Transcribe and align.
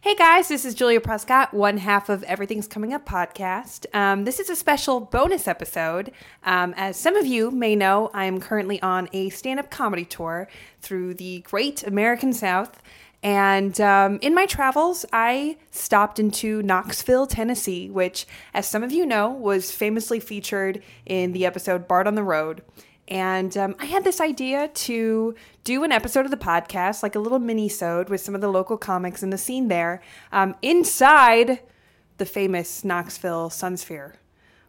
Hey 0.00 0.14
guys, 0.14 0.46
this 0.46 0.64
is 0.64 0.76
Julia 0.76 1.00
Prescott, 1.00 1.52
one 1.52 1.78
half 1.78 2.08
of 2.08 2.22
Everything's 2.22 2.68
Coming 2.68 2.94
Up 2.94 3.04
podcast. 3.04 3.84
Um, 3.92 4.24
this 4.24 4.38
is 4.38 4.48
a 4.48 4.54
special 4.54 5.00
bonus 5.00 5.48
episode. 5.48 6.12
Um, 6.44 6.72
as 6.76 6.96
some 6.96 7.16
of 7.16 7.26
you 7.26 7.50
may 7.50 7.74
know, 7.74 8.08
I'm 8.14 8.38
currently 8.38 8.80
on 8.80 9.08
a 9.12 9.28
stand 9.30 9.58
up 9.58 9.72
comedy 9.72 10.04
tour 10.04 10.46
through 10.80 11.14
the 11.14 11.40
great 11.40 11.82
American 11.82 12.32
South. 12.32 12.80
And 13.24 13.80
um, 13.80 14.20
in 14.22 14.36
my 14.36 14.46
travels, 14.46 15.04
I 15.12 15.56
stopped 15.72 16.20
into 16.20 16.62
Knoxville, 16.62 17.26
Tennessee, 17.26 17.90
which, 17.90 18.24
as 18.54 18.68
some 18.68 18.84
of 18.84 18.92
you 18.92 19.04
know, 19.04 19.28
was 19.28 19.72
famously 19.72 20.20
featured 20.20 20.80
in 21.06 21.32
the 21.32 21.44
episode 21.44 21.88
Bart 21.88 22.06
on 22.06 22.14
the 22.14 22.22
Road. 22.22 22.62
And 23.08 23.56
um, 23.56 23.74
I 23.78 23.86
had 23.86 24.04
this 24.04 24.20
idea 24.20 24.68
to 24.68 25.34
do 25.64 25.82
an 25.82 25.92
episode 25.92 26.26
of 26.26 26.30
the 26.30 26.36
podcast, 26.36 27.02
like 27.02 27.14
a 27.14 27.18
little 27.18 27.38
mini-sode 27.38 28.10
with 28.10 28.20
some 28.20 28.34
of 28.34 28.42
the 28.42 28.48
local 28.48 28.76
comics 28.76 29.22
in 29.22 29.30
the 29.30 29.38
scene 29.38 29.68
there, 29.68 30.02
um, 30.30 30.54
inside 30.60 31.60
the 32.18 32.26
famous 32.26 32.84
Knoxville 32.84 33.48
Sunsphere, 33.48 34.14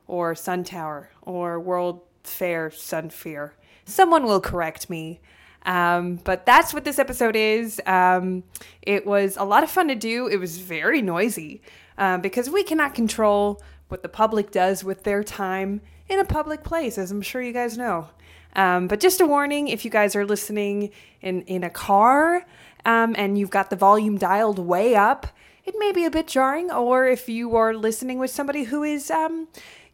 or 0.08 0.36
Sun 0.36 0.64
Tower, 0.64 1.10
or 1.22 1.60
World 1.60 2.02
Fair 2.24 2.70
Sunsphere. 2.70 3.52
Someone 3.84 4.24
will 4.24 4.40
correct 4.40 4.90
me. 4.90 5.20
Um, 5.64 6.16
but 6.24 6.46
that's 6.46 6.74
what 6.74 6.86
this 6.86 7.00
episode 7.00 7.36
is. 7.36 7.82
Um, 7.86 8.44
it 8.82 9.06
was 9.06 9.36
a 9.36 9.44
lot 9.44 9.64
of 9.64 9.70
fun 9.70 9.90
to 9.90 9.96
do. 9.96 10.28
It 10.28 10.38
was 10.38 10.58
very 10.58 11.02
noisy 11.02 11.62
um, 11.98 12.22
because 12.22 12.50
we 12.50 12.64
cannot 12.64 12.96
control 12.96 13.62
what 13.90 14.02
the 14.02 14.10
public 14.10 14.52
does 14.52 14.84
with 14.86 15.04
their 15.04 15.24
time 15.24 15.82
in 16.08 16.18
a 16.18 16.26
public 16.26 16.64
place, 16.64 16.98
as 16.98 17.12
I'm 17.12 17.22
sure 17.22 17.42
you 17.42 17.52
guys 17.52 17.78
know. 17.78 18.08
Um, 18.56 18.88
but 18.88 19.00
just 19.00 19.22
a 19.22 19.26
warning 19.26 19.68
if 19.68 19.86
you 19.86 19.92
guys 19.92 20.16
are 20.16 20.26
listening 20.26 20.92
in, 21.22 21.42
in 21.44 21.64
a 21.64 21.70
car 21.70 22.46
um, 22.86 23.16
and 23.18 23.38
you've 23.38 23.50
got 23.50 23.70
the 23.70 23.76
volume 23.76 24.18
dialed 24.18 24.60
way 24.60 24.96
up, 24.96 25.28
it 25.66 25.76
may 25.78 25.92
be 25.92 26.06
a 26.06 26.12
bit 26.12 26.28
jarring. 26.28 26.72
Or 26.72 27.06
if 27.06 27.30
you 27.30 27.56
are 27.56 27.74
listening 27.74 28.20
with 28.20 28.32
somebody 28.32 28.64
who 28.64 28.84
is 28.84 29.12
um, 29.12 29.48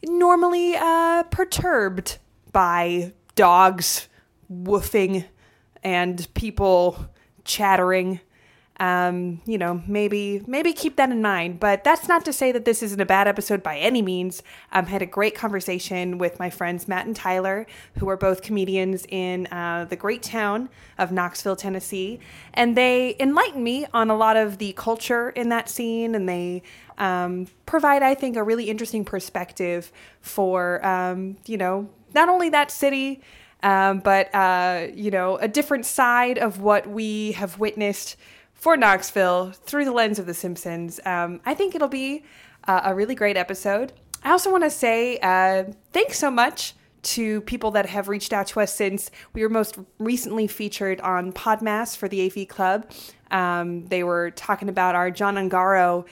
normally 0.04 0.76
uh, 0.76 1.24
perturbed 1.24 2.18
by 2.52 3.14
dogs 3.36 4.08
woofing 4.52 5.26
and 5.84 6.28
people 6.34 7.10
chattering 7.44 8.20
um, 8.80 9.42
you 9.46 9.58
know, 9.58 9.82
maybe 9.88 10.42
maybe 10.48 10.74
keep 10.74 10.98
that 10.98 11.10
in 11.10 11.22
mind. 11.22 11.60
But 11.60 11.84
that's 11.84 12.08
not 12.08 12.26
to 12.26 12.34
say 12.34 12.52
that 12.52 12.66
this 12.66 12.84
isn't 12.84 13.00
a 13.00 13.06
bad 13.06 13.28
episode 13.28 13.64
by 13.64 13.78
any 13.78 14.02
means. 14.02 14.44
Um, 14.72 14.88
had 14.88 15.02
a 15.02 15.06
great 15.06 15.36
conversation 15.36 16.18
with 16.18 16.40
my 16.40 16.50
friends 16.50 16.88
Matt 16.88 17.06
and 17.06 17.16
Tyler, 17.16 17.68
who 18.00 18.10
are 18.10 18.18
both 18.18 18.42
comedians 18.42 19.06
in 19.10 19.48
uh, 19.48 19.86
the 19.90 19.96
great 19.96 20.24
town 20.24 20.70
of 20.98 21.12
Knoxville, 21.12 21.56
Tennessee, 21.56 22.20
and 22.54 22.76
they 22.76 23.16
enlighten 23.20 23.64
me 23.64 23.86
on 23.94 24.10
a 24.10 24.16
lot 24.16 24.36
of 24.36 24.58
the 24.58 24.74
culture 24.74 25.30
in 25.30 25.50
that 25.50 25.70
scene, 25.70 26.14
and 26.14 26.28
they 26.28 26.62
um, 26.98 27.48
provide, 27.66 28.04
I 28.04 28.14
think, 28.14 28.36
a 28.36 28.44
really 28.44 28.70
interesting 28.70 29.06
perspective 29.06 29.92
for 30.20 30.86
um, 30.86 31.38
you 31.46 31.58
know 31.58 31.90
not 32.14 32.30
only 32.30 32.50
that 32.50 32.72
city. 32.72 33.22
Um, 33.64 34.00
but 34.00 34.36
uh, 34.36 34.88
you 34.94 35.10
know, 35.10 35.38
a 35.38 35.48
different 35.48 35.88
side 35.88 36.38
of 36.38 36.60
what 36.60 36.86
we 36.88 37.32
have 37.32 37.58
witnessed 37.58 38.16
for 38.66 38.76
Knoxville 38.76 39.52
through 39.52 39.86
the 39.86 39.92
lens 39.92 40.18
of 40.18 40.26
The 40.26 40.34
Simpsons. 40.34 41.00
Um, 41.06 41.40
I 41.46 41.54
think 41.54 41.76
it'll 41.76 41.88
be 41.88 42.24
uh, 42.68 42.82
a 42.86 42.96
really 42.96 43.14
great 43.14 43.38
episode. 43.38 43.94
I 44.24 44.32
also 44.32 44.52
want 44.52 44.64
to 44.64 44.72
say 44.72 45.20
uh, 45.20 45.66
thanks 45.94 46.18
so 46.18 46.32
much 46.32 46.74
to 47.04 47.42
people 47.42 47.70
that 47.70 47.86
have 47.86 48.08
reached 48.08 48.34
out 48.34 48.48
to 48.48 48.62
us 48.62 48.74
since 48.74 49.12
we 49.34 49.44
were 49.44 49.50
most 49.50 49.78
recently 50.00 50.48
featured 50.48 51.00
on 51.02 51.32
Podmass 51.32 51.96
for 51.96 52.08
the 52.08 52.26
AV 52.26 52.48
Club. 52.48 52.90
Um, 53.30 53.86
they 53.86 54.04
were 54.04 54.32
talking 54.32 54.68
about 54.68 54.96
our 54.96 55.12
John 55.12 55.36
Ungaro 55.36 56.08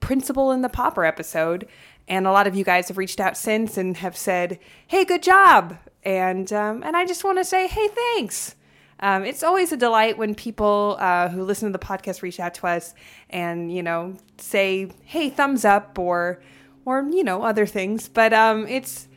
Principal 0.00 0.50
and 0.50 0.64
the 0.64 0.68
Pauper 0.68 1.04
episode. 1.04 1.68
And 2.08 2.26
a 2.26 2.32
lot 2.32 2.48
of 2.48 2.56
you 2.56 2.64
guys 2.64 2.88
have 2.88 2.98
reached 2.98 3.20
out 3.20 3.36
since 3.36 3.78
and 3.78 3.96
have 3.98 4.16
said, 4.16 4.58
hey, 4.88 5.04
good 5.04 5.22
job. 5.22 5.78
And, 6.02 6.52
um, 6.52 6.82
and 6.82 6.96
I 6.96 7.06
just 7.06 7.22
want 7.22 7.38
to 7.38 7.44
say, 7.44 7.68
hey, 7.68 7.86
thanks. 7.86 8.56
Um, 9.02 9.24
it's 9.24 9.42
always 9.42 9.72
a 9.72 9.76
delight 9.76 10.16
when 10.16 10.36
people 10.36 10.96
uh, 11.00 11.28
who 11.28 11.42
listen 11.42 11.70
to 11.70 11.76
the 11.76 11.84
podcast 11.84 12.22
reach 12.22 12.38
out 12.38 12.54
to 12.54 12.68
us 12.68 12.94
and 13.28 13.74
you 13.74 13.82
know 13.82 14.16
say, 14.38 14.92
"Hey, 15.04 15.28
thumbs 15.28 15.64
up," 15.64 15.98
or 15.98 16.40
or 16.84 17.02
you 17.10 17.24
know 17.24 17.42
other 17.42 17.66
things. 17.66 18.08
But 18.08 18.32
um, 18.32 18.66
it's 18.68 19.08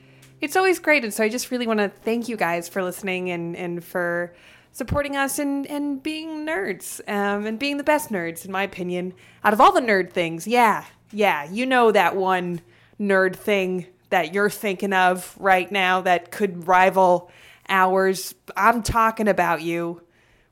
it's 0.42 0.56
always 0.56 0.80
great, 0.80 1.04
and 1.04 1.14
so 1.14 1.24
I 1.24 1.30
just 1.30 1.52
really 1.52 1.68
want 1.68 1.80
to 1.80 1.90
thank 1.90 2.28
you 2.28 2.36
guys 2.36 2.68
for 2.68 2.84
listening 2.84 3.30
and 3.30 3.56
and 3.56 3.84
for 3.84 4.34
supporting 4.72 5.16
us 5.16 5.38
and 5.38 5.68
and 5.68 6.02
being 6.02 6.48
nerds 6.48 7.00
um, 7.08 7.46
and 7.46 7.60
being 7.60 7.78
the 7.78 7.84
best 7.84 8.10
nerds 8.10 8.44
in 8.44 8.52
my 8.52 8.64
opinion 8.64 9.14
out 9.44 9.54
of 9.54 9.62
all 9.62 9.72
the 9.72 9.82
nerd 9.82 10.12
things. 10.12 10.48
Yeah, 10.48 10.84
yeah, 11.12 11.48
you 11.50 11.68
know 11.68 11.92
that 11.92 12.16
one 12.16 12.62
nerd 13.00 13.36
thing 13.36 13.86
that 14.10 14.34
you're 14.34 14.50
thinking 14.50 14.94
of 14.94 15.36
right 15.40 15.72
now 15.72 16.02
that 16.02 16.32
could 16.32 16.68
rival 16.68 17.30
hours. 17.70 18.36
I'm 18.56 18.84
talking 18.84 19.28
about 19.28 19.62
you. 19.62 20.02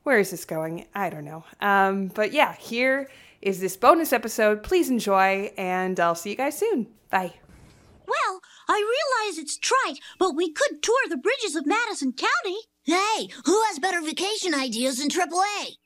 Where 0.02 0.18
is 0.18 0.30
this 0.30 0.44
going? 0.44 0.86
I 0.94 1.10
don't 1.10 1.24
know. 1.24 1.44
Um, 1.60 2.08
but 2.08 2.32
yeah, 2.32 2.54
here 2.54 3.08
is 3.40 3.60
this 3.60 3.76
bonus 3.76 4.12
episode. 4.12 4.62
Please 4.62 4.90
enjoy, 4.90 5.52
and 5.56 5.98
I'll 5.98 6.14
see 6.14 6.30
you 6.30 6.36
guys 6.36 6.58
soon. 6.58 6.88
Bye. 7.10 7.34
Well, 8.06 8.40
I 8.68 8.76
realize 9.24 9.38
it's 9.38 9.56
trite, 9.56 10.00
but 10.18 10.34
we 10.34 10.52
could 10.52 10.82
tour 10.82 10.98
the 11.08 11.16
bridges 11.16 11.56
of 11.56 11.66
Madison 11.66 12.12
County. 12.12 12.58
Hey, 12.84 13.28
who 13.44 13.62
has 13.64 13.78
better 13.78 14.00
vacation 14.02 14.54
ideas 14.54 14.98
than 14.98 15.08
AAA? 15.08 15.76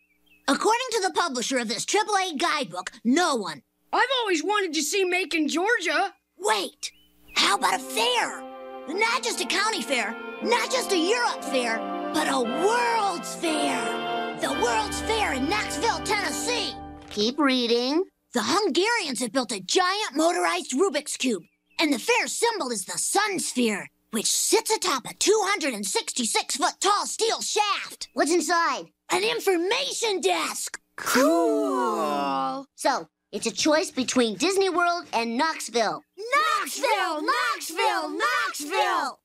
According 0.49 0.87
to 0.93 1.03
the 1.03 1.13
publisher 1.15 1.59
of 1.59 1.69
this 1.69 1.85
AAA 1.85 2.39
guidebook, 2.39 2.91
no 3.05 3.37
one. 3.37 3.63
I've 3.93 4.09
always 4.21 4.43
wanted 4.43 4.75
to 4.75 4.83
see 4.83 5.05
Macon, 5.05 5.49
Georgia. 5.49 6.15
Wait, 6.39 6.91
how 7.35 7.57
about 7.57 7.75
a 7.75 7.79
fair? 7.79 8.43
Not 8.89 9.23
just 9.23 9.41
a 9.41 9.47
county 9.47 9.83
fair, 9.83 10.17
not 10.43 10.71
just 10.71 10.93
a 10.93 10.99
Europe 10.99 11.43
fair, 11.45 11.79
but 12.15 12.29
a 12.29 12.41
World's 12.41 13.35
Fair. 13.37 14.37
The 14.41 14.53
World's 14.63 15.01
Fair 15.03 15.33
in 15.35 15.49
Knoxville, 15.49 15.99
Tennessee. 16.05 16.75
Keep 17.11 17.39
reading. 17.39 18.05
The 18.35 18.43
Hungarians 18.45 19.21
have 19.21 19.33
built 19.33 19.53
a 19.53 19.61
giant 19.61 20.15
motorized 20.15 20.73
Rubik's 20.73 21.17
Cube, 21.17 21.43
and 21.81 21.93
the 21.93 21.99
fair 21.99 22.27
symbol 22.29 22.71
is 22.71 22.85
the 22.85 22.99
Sun 22.99 23.41
Sphere, 23.41 23.89
which 24.13 24.31
sits 24.31 24.71
atop 24.71 25.07
a 25.07 25.15
266 25.15 26.57
foot 26.57 26.75
tall 26.81 27.07
steel 27.07 27.41
shaft. 27.41 28.09
What's 28.13 28.33
inside? 28.33 28.85
An 29.11 29.25
information 29.25 30.21
desk. 30.21 30.79
Cool. 30.97 32.67
So, 32.77 33.09
it's 33.33 33.47
a 33.47 33.53
choice 33.53 33.91
between 33.91 34.37
Disney 34.37 34.71
World 34.71 35.07
and 35.13 35.37
Knoxville. 35.37 36.03
Knoxville! 36.17 37.23
Knoxville! 37.23 38.11
Knoxville! 38.11 39.19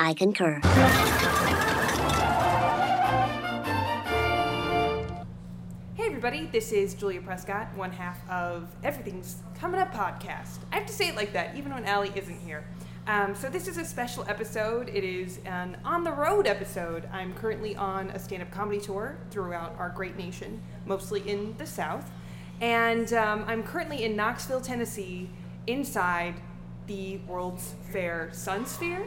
I 0.00 0.14
concur. 0.14 0.60
Hey, 5.94 6.06
everybody, 6.06 6.46
this 6.52 6.70
is 6.70 6.94
Julia 6.94 7.20
Prescott, 7.20 7.76
one 7.76 7.90
half 7.90 8.18
of 8.30 8.68
Everything's 8.84 9.42
Coming 9.58 9.80
Up 9.80 9.92
podcast. 9.92 10.58
I 10.70 10.76
have 10.76 10.86
to 10.86 10.92
say 10.92 11.08
it 11.08 11.16
like 11.16 11.32
that, 11.32 11.56
even 11.56 11.74
when 11.74 11.84
Allie 11.84 12.12
isn't 12.14 12.38
here. 12.42 12.64
Um, 13.08 13.34
so, 13.34 13.48
this 13.48 13.66
is 13.66 13.76
a 13.76 13.84
special 13.84 14.24
episode. 14.28 14.88
It 14.88 15.02
is 15.02 15.40
an 15.46 15.76
on 15.84 16.04
the 16.04 16.12
road 16.12 16.46
episode. 16.46 17.08
I'm 17.12 17.34
currently 17.34 17.74
on 17.74 18.10
a 18.10 18.20
stand 18.20 18.42
up 18.42 18.52
comedy 18.52 18.80
tour 18.80 19.18
throughout 19.32 19.74
our 19.80 19.88
great 19.90 20.16
nation, 20.16 20.60
mostly 20.86 21.28
in 21.28 21.56
the 21.58 21.66
South. 21.66 22.08
And 22.60 23.12
um, 23.14 23.44
I'm 23.48 23.64
currently 23.64 24.04
in 24.04 24.14
Knoxville, 24.14 24.60
Tennessee, 24.60 25.28
inside 25.66 26.34
the 26.86 27.18
World's 27.26 27.74
Fair 27.90 28.30
Sunsphere, 28.32 29.06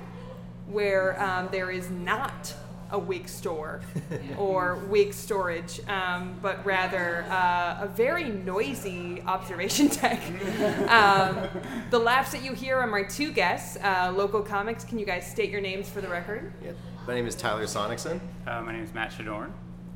where 0.72 1.22
um, 1.22 1.50
there 1.52 1.72
is 1.72 1.90
not 1.90 2.54
a 2.92 3.00
wig 3.00 3.28
store 3.28 3.82
or 4.38 4.84
wig 4.90 5.14
storage, 5.14 5.80
um, 5.88 6.36
but 6.42 6.64
rather 6.66 7.24
uh, 7.30 7.80
a 7.82 7.88
very 7.88 8.30
noisy 8.30 9.22
observation 9.26 9.88
deck. 10.02 10.22
Um, 10.90 11.48
the 11.90 12.00
laughs 12.00 12.32
that 12.34 12.44
you 12.44 12.54
hear 12.54 12.78
are 12.78 12.88
my 12.88 13.04
two 13.04 13.32
guests, 13.32 13.78
uh, 13.82 14.14
local 14.16 14.42
comics. 14.42 14.84
Can 14.84 15.00
you 15.00 15.06
guys 15.06 15.30
state 15.30 15.50
your 15.50 15.62
names 15.62 15.90
for 15.90 16.02
the 16.02 16.10
record? 16.10 16.52
Yeah. 16.64 16.72
My 17.08 17.16
name 17.16 17.28
is 17.28 17.36
Tyler 17.36 17.64
Sonicson. 17.64 18.20
Uh, 18.46 18.62
my 18.62 18.74
name 18.74 18.84
is 18.84 18.94
Matt 18.94 19.12
Shadorn. 19.12 19.52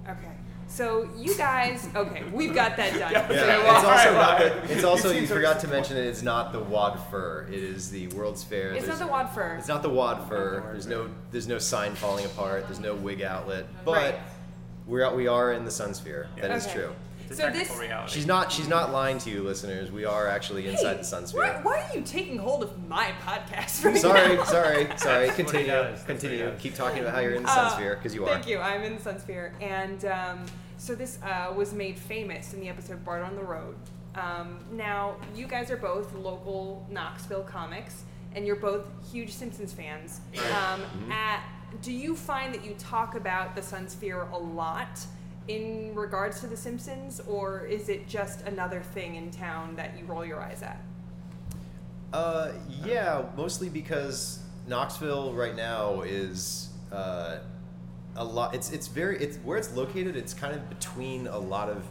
Okay. 0.09 0.31
So 0.67 1.09
you 1.15 1.35
guys, 1.37 1.87
okay, 1.95 2.23
we've 2.33 2.53
got 2.53 2.75
that 2.77 2.97
done. 2.97 3.11
Yeah, 3.11 3.27
So 3.27 3.33
it's 3.33 3.63
you 3.63 3.69
also 3.69 3.87
are- 4.09 4.13
not. 4.13 4.37
The, 4.39 4.73
it's 4.73 4.83
also 4.83 5.11
you 5.11 5.27
forgot 5.27 5.59
to 5.61 5.67
mention 5.67 5.95
it 5.95 6.05
is 6.05 6.23
not 6.23 6.51
the 6.51 6.59
Wad 6.59 6.99
Fur. 7.11 7.45
It 7.49 7.53
is 7.63 7.89
the 7.91 8.07
World's 8.07 8.43
Fair. 8.43 8.73
It's 8.73 8.87
not 8.87 8.99
the 8.99 9.07
wad 9.07 9.29
fur. 9.33 9.55
It's 9.59 9.67
not 9.67 9.83
the 9.83 9.89
Wad 9.89 10.27
Fur. 10.27 10.61
There's 10.71 10.87
no 10.87 11.09
there's 11.31 11.47
no 11.47 11.59
sign 11.59 11.93
falling 11.95 12.25
apart. 12.25 12.65
There's 12.65 12.79
no 12.79 12.95
wig 12.95 13.21
outlet. 13.21 13.67
But 13.85 13.91
Right. 13.95 14.15
we're 14.87 15.13
we 15.15 15.27
are 15.27 15.53
in 15.53 15.65
the 15.65 15.71
Sun 15.71 15.93
Sphere. 15.93 16.27
That 16.41 16.51
is 16.51 16.65
Okay. 16.65 16.73
true. 16.75 16.95
It's 17.27 17.37
So 17.37 17.43
technical 17.45 17.75
this- 17.75 17.81
reality. 17.81 18.13
She's 18.13 18.25
not 18.25 18.51
she's 18.51 18.67
not 18.67 18.91
lying 18.91 19.17
to 19.19 19.29
you, 19.29 19.43
listeners. 19.43 19.91
We 19.91 20.05
are 20.05 20.27
actually 20.27 20.67
inside 20.67 20.91
Hey, 20.93 20.97
the 20.97 21.03
Sun 21.03 21.23
Why, 21.23 21.27
Sphere. 21.27 21.59
why 21.63 21.81
are 21.81 21.95
you 21.95 22.01
taking 22.03 22.37
hold 22.37 22.63
of 22.63 22.87
my 22.87 23.11
podcast 23.25 23.83
right 23.85 23.97
Sorry, 23.97 24.35
now? 24.35 24.43
sorry, 24.43 24.87
sorry. 24.97 25.25
That's 25.27 25.35
Continue, 25.35 25.67
does. 25.67 26.03
That's 26.03 26.07
what 26.07 26.21
he 26.21 26.37
continue. 26.37 26.51
Keep 26.59 26.75
talking 26.75 26.99
about 26.99 27.13
how 27.15 27.21
you're 27.21 27.35
in 27.35 27.43
the 27.43 27.49
Sun 27.49 27.65
Uh, 27.65 27.69
Sphere 27.69 27.95
because 27.95 28.13
you 28.15 28.23
are. 28.25 28.29
Thank 28.33 28.47
you. 28.47 28.59
I'm 28.59 28.83
in 28.83 28.95
the 28.95 29.01
Sun 29.01 29.19
Sphere, 29.19 29.53
and 29.61 30.05
um, 30.05 30.45
so 30.77 30.93
this 30.95 31.19
uh, 31.23 31.53
was 31.55 31.73
made 31.73 31.97
famous 31.97 32.53
in 32.53 32.59
the 32.59 32.69
episode 32.69 33.03
"Bart 33.05 33.23
on 33.23 33.35
the 33.35 33.43
Road," 33.43 33.75
Um, 34.15 34.59
now, 34.71 35.15
you 35.35 35.45
guys 35.45 35.69
are 35.71 35.75
both 35.77 36.13
local 36.15 36.87
Knoxville 36.89 37.43
comics, 37.43 38.03
and 38.33 38.45
you're 38.47 38.55
both 38.55 38.85
huge 39.11 39.31
Simpsons 39.33 39.73
fans. 39.73 40.21
Um, 40.53 40.81
at, 41.11 41.43
do 41.81 41.91
you 41.91 42.15
find 42.15 42.53
that 42.53 42.63
you 42.63 42.75
talk 42.79 43.15
about 43.15 43.55
the 43.57 43.61
Sun 43.61 43.89
Sphere 43.89 44.21
a 44.31 44.37
lot 44.37 44.99
in 45.47 45.93
regards 45.93 46.39
to 46.41 46.47
the 46.47 46.57
Simpsons, 46.57 47.21
or 47.27 47.65
is 47.65 47.89
it 47.89 48.07
just 48.07 48.41
another 48.41 48.81
thing 48.81 49.15
in 49.15 49.31
town 49.31 49.75
that 49.75 49.97
you 49.97 50.05
roll 50.05 50.25
your 50.25 50.41
eyes 50.41 50.61
at? 50.61 50.81
Uh, 52.13 52.51
yeah, 52.83 53.25
mostly 53.35 53.69
because 53.69 54.39
Knoxville 54.67 55.33
right 55.33 55.55
now 55.55 56.01
is 56.01 56.69
uh, 56.91 57.39
a 58.15 58.23
lot. 58.23 58.55
It's 58.55 58.71
it's 58.71 58.87
very 58.87 59.17
it's 59.17 59.37
where 59.37 59.57
it's 59.57 59.73
located. 59.73 60.15
It's 60.15 60.33
kind 60.33 60.55
of 60.55 60.67
between 60.69 61.27
a 61.27 61.37
lot 61.37 61.69
of 61.69 61.83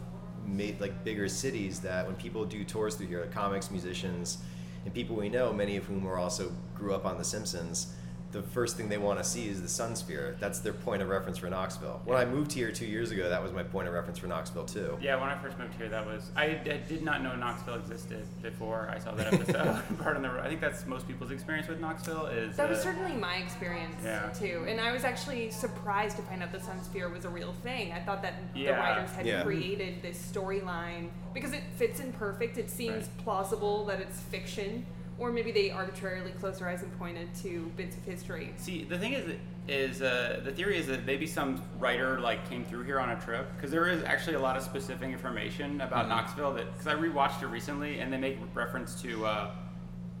made 0.45 0.79
like 0.81 1.03
bigger 1.03 1.27
cities 1.27 1.79
that 1.81 2.05
when 2.05 2.15
people 2.15 2.45
do 2.45 2.63
tours 2.63 2.95
through 2.95 3.07
here, 3.07 3.21
like 3.21 3.31
comics, 3.31 3.71
musicians, 3.71 4.39
and 4.83 4.93
people 4.93 5.15
we 5.15 5.29
know, 5.29 5.53
many 5.53 5.77
of 5.77 5.85
whom 5.85 6.07
are 6.07 6.17
also 6.17 6.51
grew 6.75 6.93
up 6.93 7.05
on 7.05 7.17
The 7.17 7.23
Simpsons. 7.23 7.93
The 8.35 8.41
first 8.41 8.75
thing 8.75 8.89
they 8.89 8.97
want 8.97 9.17
to 9.17 9.23
see 9.23 9.47
is 9.47 9.61
the 9.61 9.69
Sun 9.69 9.95
Sphere. 9.95 10.35
That's 10.41 10.59
their 10.59 10.73
point 10.73 11.01
of 11.01 11.07
reference 11.07 11.37
for 11.37 11.49
Knoxville. 11.49 12.01
When 12.03 12.17
I 12.17 12.25
moved 12.25 12.51
here 12.51 12.69
two 12.69 12.85
years 12.85 13.11
ago, 13.11 13.29
that 13.29 13.41
was 13.41 13.53
my 13.53 13.63
point 13.63 13.87
of 13.87 13.93
reference 13.93 14.19
for 14.19 14.27
Knoxville 14.27 14.65
too. 14.65 14.97
Yeah, 15.01 15.15
when 15.15 15.29
I 15.29 15.37
first 15.37 15.57
moved 15.57 15.73
here, 15.75 15.87
that 15.87 16.05
was 16.05 16.31
I, 16.35 16.47
I 16.65 16.81
did 16.85 17.01
not 17.01 17.23
know 17.23 17.33
Knoxville 17.33 17.75
existed 17.75 18.25
before 18.41 18.89
I 18.93 18.99
saw 18.99 19.13
that 19.13 19.33
episode. 19.33 19.53
Part 19.99 19.99
Pardon 19.99 20.21
the. 20.23 20.29
I 20.41 20.49
think 20.49 20.59
that's 20.59 20.85
most 20.85 21.07
people's 21.07 21.31
experience 21.31 21.69
with 21.69 21.79
Knoxville 21.79 22.25
is. 22.25 22.57
That 22.57 22.69
was 22.69 22.79
uh, 22.79 22.83
certainly 22.83 23.13
my 23.13 23.37
experience 23.37 24.01
Yeah. 24.03 24.29
too, 24.31 24.65
and 24.67 24.81
I 24.81 24.91
was 24.91 25.05
actually 25.05 25.49
surprised 25.49 26.17
to 26.17 26.23
find 26.23 26.43
out 26.43 26.51
the 26.51 26.59
Sun 26.59 26.83
Sphere 26.83 27.07
was 27.07 27.23
a 27.23 27.29
real 27.29 27.53
thing. 27.63 27.93
I 27.93 28.01
thought 28.01 28.21
that 28.23 28.33
the 28.53 28.67
writers 28.67 29.11
had 29.11 29.25
Yeah. 29.25 29.43
created 29.43 30.01
this 30.01 30.17
storyline 30.21 31.07
because 31.33 31.53
it 31.53 31.63
fits 31.77 32.01
in 32.01 32.11
perfect. 32.11 32.57
It 32.57 32.69
seems 32.69 33.05
Right. 33.07 33.17
plausible 33.19 33.85
that 33.85 34.01
it's 34.01 34.19
fiction, 34.19 34.85
or 35.17 35.31
maybe 35.31 35.51
they 35.51 35.71
arbitrarily 35.71 36.31
closed 36.31 36.59
their 36.59 36.67
eyes 36.67 36.83
and 36.83 36.97
pointed 36.99 37.33
to 37.35 37.71
bits 37.77 37.95
of 37.95 38.03
history. 38.03 38.53
See, 38.57 38.83
the 38.83 38.97
thing 38.97 39.13
is, 39.13 39.35
is 39.67 40.01
uh, 40.01 40.41
the 40.43 40.51
theory 40.51 40.77
is 40.77 40.87
that 40.87 41.05
maybe 41.05 41.25
some 41.25 41.61
writer 41.79 42.19
like 42.19 42.47
came 42.49 42.65
through 42.65 42.83
here 42.83 42.99
on 42.99 43.09
a 43.09 43.19
trip 43.21 43.47
because 43.55 43.71
there 43.71 43.87
is 43.87 44.03
actually 44.03 44.35
a 44.35 44.39
lot 44.39 44.57
of 44.57 44.63
specific 44.63 45.09
information 45.09 45.81
about 45.81 46.05
Mm-hmm. 46.05 46.09
Knoxville 46.09 46.53
that 46.55 46.71
because 46.71 46.87
I 46.87 46.95
rewatched 46.95 47.41
it 47.41 47.47
recently 47.47 47.99
and 47.99 48.11
they 48.11 48.17
make 48.17 48.37
reference 48.53 49.01
to 49.01 49.25
uh, 49.25 49.51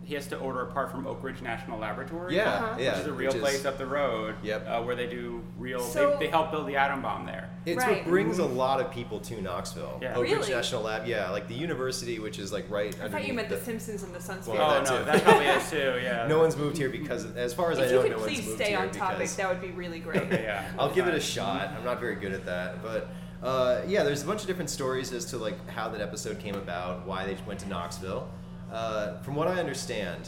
he 0.05 0.13
has 0.13 0.27
to 0.27 0.37
order 0.37 0.61
a 0.61 0.71
part 0.71 0.91
from 0.91 1.07
Oak 1.07 1.23
Ridge 1.23 1.41
National 1.41 1.79
Laboratory. 1.79 2.35
Yeah, 2.35 2.53
Uh-huh. 2.53 2.75
yeah. 2.79 2.91
Which 2.91 3.01
is 3.01 3.07
a 3.07 3.13
real 3.13 3.31
which 3.33 3.41
place 3.41 3.65
up 3.65 3.77
the 3.79 3.87
road. 3.87 4.35
Yep. 4.43 4.65
Uh, 4.67 4.81
where 4.83 4.95
they 4.95 5.07
do 5.07 5.43
real. 5.57 5.79
So- 5.81 6.11
they, 6.19 6.25
they 6.27 6.31
help 6.31 6.51
build 6.51 6.67
the 6.67 6.75
atom 6.77 7.01
bomb 7.01 7.25
there. 7.25 7.49
It's 7.65 7.77
Right. 7.83 7.97
what 8.03 8.05
brings 8.07 8.37
a 8.37 8.45
lot 8.45 8.79
of 8.79 8.91
people 8.91 9.19
to 9.21 9.41
Knoxville. 9.41 9.97
Yeah. 10.01 10.13
Oak 10.13 10.23
Ridge 10.23 10.31
Really? 10.33 10.51
National 10.51 10.83
Lab, 10.83 11.07
yeah, 11.07 11.31
like 11.31 11.47
the 11.47 11.55
university, 11.55 12.19
which 12.19 12.37
is 12.37 12.53
like 12.53 12.69
right 12.69 12.93
I 12.93 13.05
underneath. 13.05 13.11
thought 13.11 13.27
you 13.27 13.33
meant 13.33 13.49
the, 13.49 13.55
the 13.55 13.65
Simpsons 13.65 14.03
and 14.03 14.13
the 14.13 14.21
Sun 14.21 14.39
Well, 14.45 14.57
oh 14.61 14.69
that 14.83 14.89
no, 14.91 14.99
too. 14.99 15.05
that 15.05 15.23
probably 15.23 15.45
is 15.47 15.69
too. 15.71 15.99
Yeah. 16.03 16.27
No 16.27 16.37
one's 16.39 16.55
moved 16.55 16.77
here 16.77 16.89
because, 16.89 17.25
as 17.35 17.53
far 17.55 17.71
as 17.71 17.79
I 17.79 17.85
if 17.85 17.91
you 17.91 17.95
know, 17.97 18.03
no 18.03 18.17
one's 18.17 18.19
moved 18.21 18.29
here. 18.31 18.41
please 18.43 18.55
stay 18.55 18.75
on 18.75 18.91
topic, 18.91 19.17
because 19.17 19.35
that 19.37 19.49
would 19.49 19.61
be 19.61 19.71
really 19.71 19.99
great. 19.99 20.29
Yeah. 20.31 20.71
I'll 20.77 20.93
give 20.93 21.07
it 21.07 21.15
a 21.15 21.19
shot. 21.19 21.69
I'm 21.75 21.83
not 21.83 21.99
very 21.99 22.15
good 22.15 22.31
at 22.33 22.45
that, 22.45 22.83
but 22.83 23.09
uh, 23.41 23.81
yeah, 23.87 24.03
there's 24.03 24.21
a 24.21 24.25
bunch 24.27 24.41
of 24.41 24.47
different 24.47 24.69
stories 24.69 25.11
as 25.13 25.25
to 25.25 25.37
like 25.37 25.67
how 25.69 25.89
that 25.89 26.01
episode 26.01 26.37
came 26.39 26.53
about, 26.55 27.07
why 27.07 27.25
they 27.25 27.35
went 27.47 27.59
to 27.61 27.67
Knoxville. 27.67 28.27
Uh, 28.75 29.17
from 29.21 29.35
what 29.35 29.47
I 29.47 29.57
understand, 29.57 30.27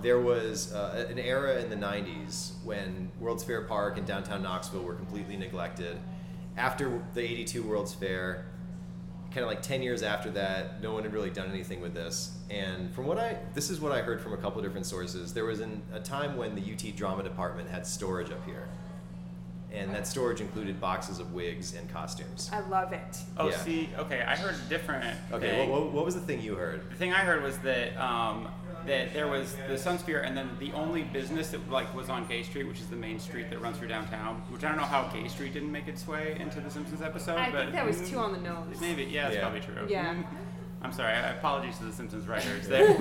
there 0.00 0.18
was 0.18 0.72
uh, 0.72 1.06
an 1.10 1.18
era 1.18 1.60
in 1.60 1.68
the 1.68 1.76
90s 1.76 2.52
when 2.64 3.12
World's 3.20 3.44
Fair 3.44 3.60
Park 3.60 3.98
and 3.98 4.06
downtown 4.06 4.42
Knoxville 4.42 4.82
were 4.82 4.94
completely 4.94 5.36
neglected. 5.36 5.98
After 6.56 7.02
the 7.12 7.20
82 7.20 7.62
World's 7.62 7.92
Fair, 7.92 8.46
kind 9.30 9.44
of 9.44 9.48
like 9.48 9.60
10 9.60 9.82
years 9.82 10.02
after 10.02 10.30
that, 10.30 10.80
no 10.80 10.94
one 10.94 11.02
had 11.02 11.12
really 11.12 11.28
done 11.28 11.50
anything 11.50 11.82
with 11.82 11.92
this. 11.92 12.34
And 12.48 12.94
from 12.94 13.04
what 13.04 13.18
I, 13.18 13.36
this 13.52 13.68
is 13.68 13.78
what 13.78 13.92
I 13.92 14.00
heard 14.00 14.22
from 14.22 14.32
a 14.32 14.38
couple 14.38 14.62
different 14.62 14.86
sources. 14.86 15.34
There 15.34 15.44
was 15.44 15.60
an, 15.60 15.82
a 15.92 16.00
time 16.00 16.38
when 16.38 16.54
the 16.54 16.62
UT 16.62 16.96
Drama 16.96 17.22
Department 17.22 17.68
had 17.68 17.86
storage 17.86 18.30
up 18.30 18.42
here. 18.46 18.70
And 19.72 19.94
that 19.94 20.06
storage 20.06 20.40
included 20.40 20.80
boxes 20.80 21.20
of 21.20 21.32
wigs 21.32 21.74
and 21.74 21.88
costumes. 21.92 22.50
I 22.52 22.60
love 22.68 22.92
it. 22.92 23.18
Oh, 23.36 23.48
Yeah. 23.50 23.56
see, 23.58 23.88
okay, 23.98 24.20
I 24.22 24.34
heard 24.36 24.54
a 24.56 24.68
different. 24.68 25.16
Okay, 25.32 25.50
thing. 25.50 25.70
what, 25.70 25.82
what, 25.82 25.92
what 25.92 26.04
was 26.04 26.14
the 26.14 26.20
thing 26.20 26.40
you 26.42 26.56
heard? 26.56 26.90
The 26.90 26.96
thing 26.96 27.12
I 27.12 27.18
heard 27.20 27.42
was 27.42 27.56
that 27.58 27.96
um, 27.96 28.48
that 28.86 29.12
there 29.12 29.28
was 29.28 29.56
the 29.68 29.76
Sun 29.78 29.98
Sphere, 30.00 30.22
and 30.22 30.36
then 30.36 30.48
the 30.58 30.72
only 30.72 31.02
business 31.04 31.50
that 31.50 31.70
like 31.70 31.94
was 31.94 32.08
on 32.08 32.26
Gay 32.26 32.42
Street, 32.42 32.66
which 32.66 32.80
is 32.80 32.86
the 32.86 32.96
main 32.96 33.20
street 33.20 33.48
that 33.50 33.60
runs 33.60 33.76
through 33.76 33.88
downtown. 33.88 34.36
Which 34.50 34.64
I 34.64 34.68
don't 34.68 34.78
know 34.78 34.84
how 34.84 35.04
Gay 35.08 35.28
Street 35.28 35.52
didn't 35.52 35.70
make 35.70 35.86
its 35.86 36.06
way 36.08 36.36
into 36.40 36.60
the 36.60 36.70
Simpsons 36.70 37.02
episode. 37.02 37.36
I 37.38 37.50
but 37.50 37.60
think 37.60 37.72
that 37.74 37.86
was 37.86 38.08
too 38.08 38.18
on 38.18 38.32
the 38.32 38.38
nose. 38.40 38.80
Maybe, 38.80 39.04
yeah, 39.04 39.24
that's 39.24 39.34
Yeah. 39.36 39.40
probably 39.42 39.60
true. 39.60 39.86
Yeah. 39.88 40.22
I'm 40.82 40.92
sorry. 40.92 41.12
I 41.12 41.30
apologies 41.32 41.76
to 41.78 41.84
the 41.84 41.92
Simpsons 41.92 42.26
writers. 42.26 42.66
There. 42.68 42.96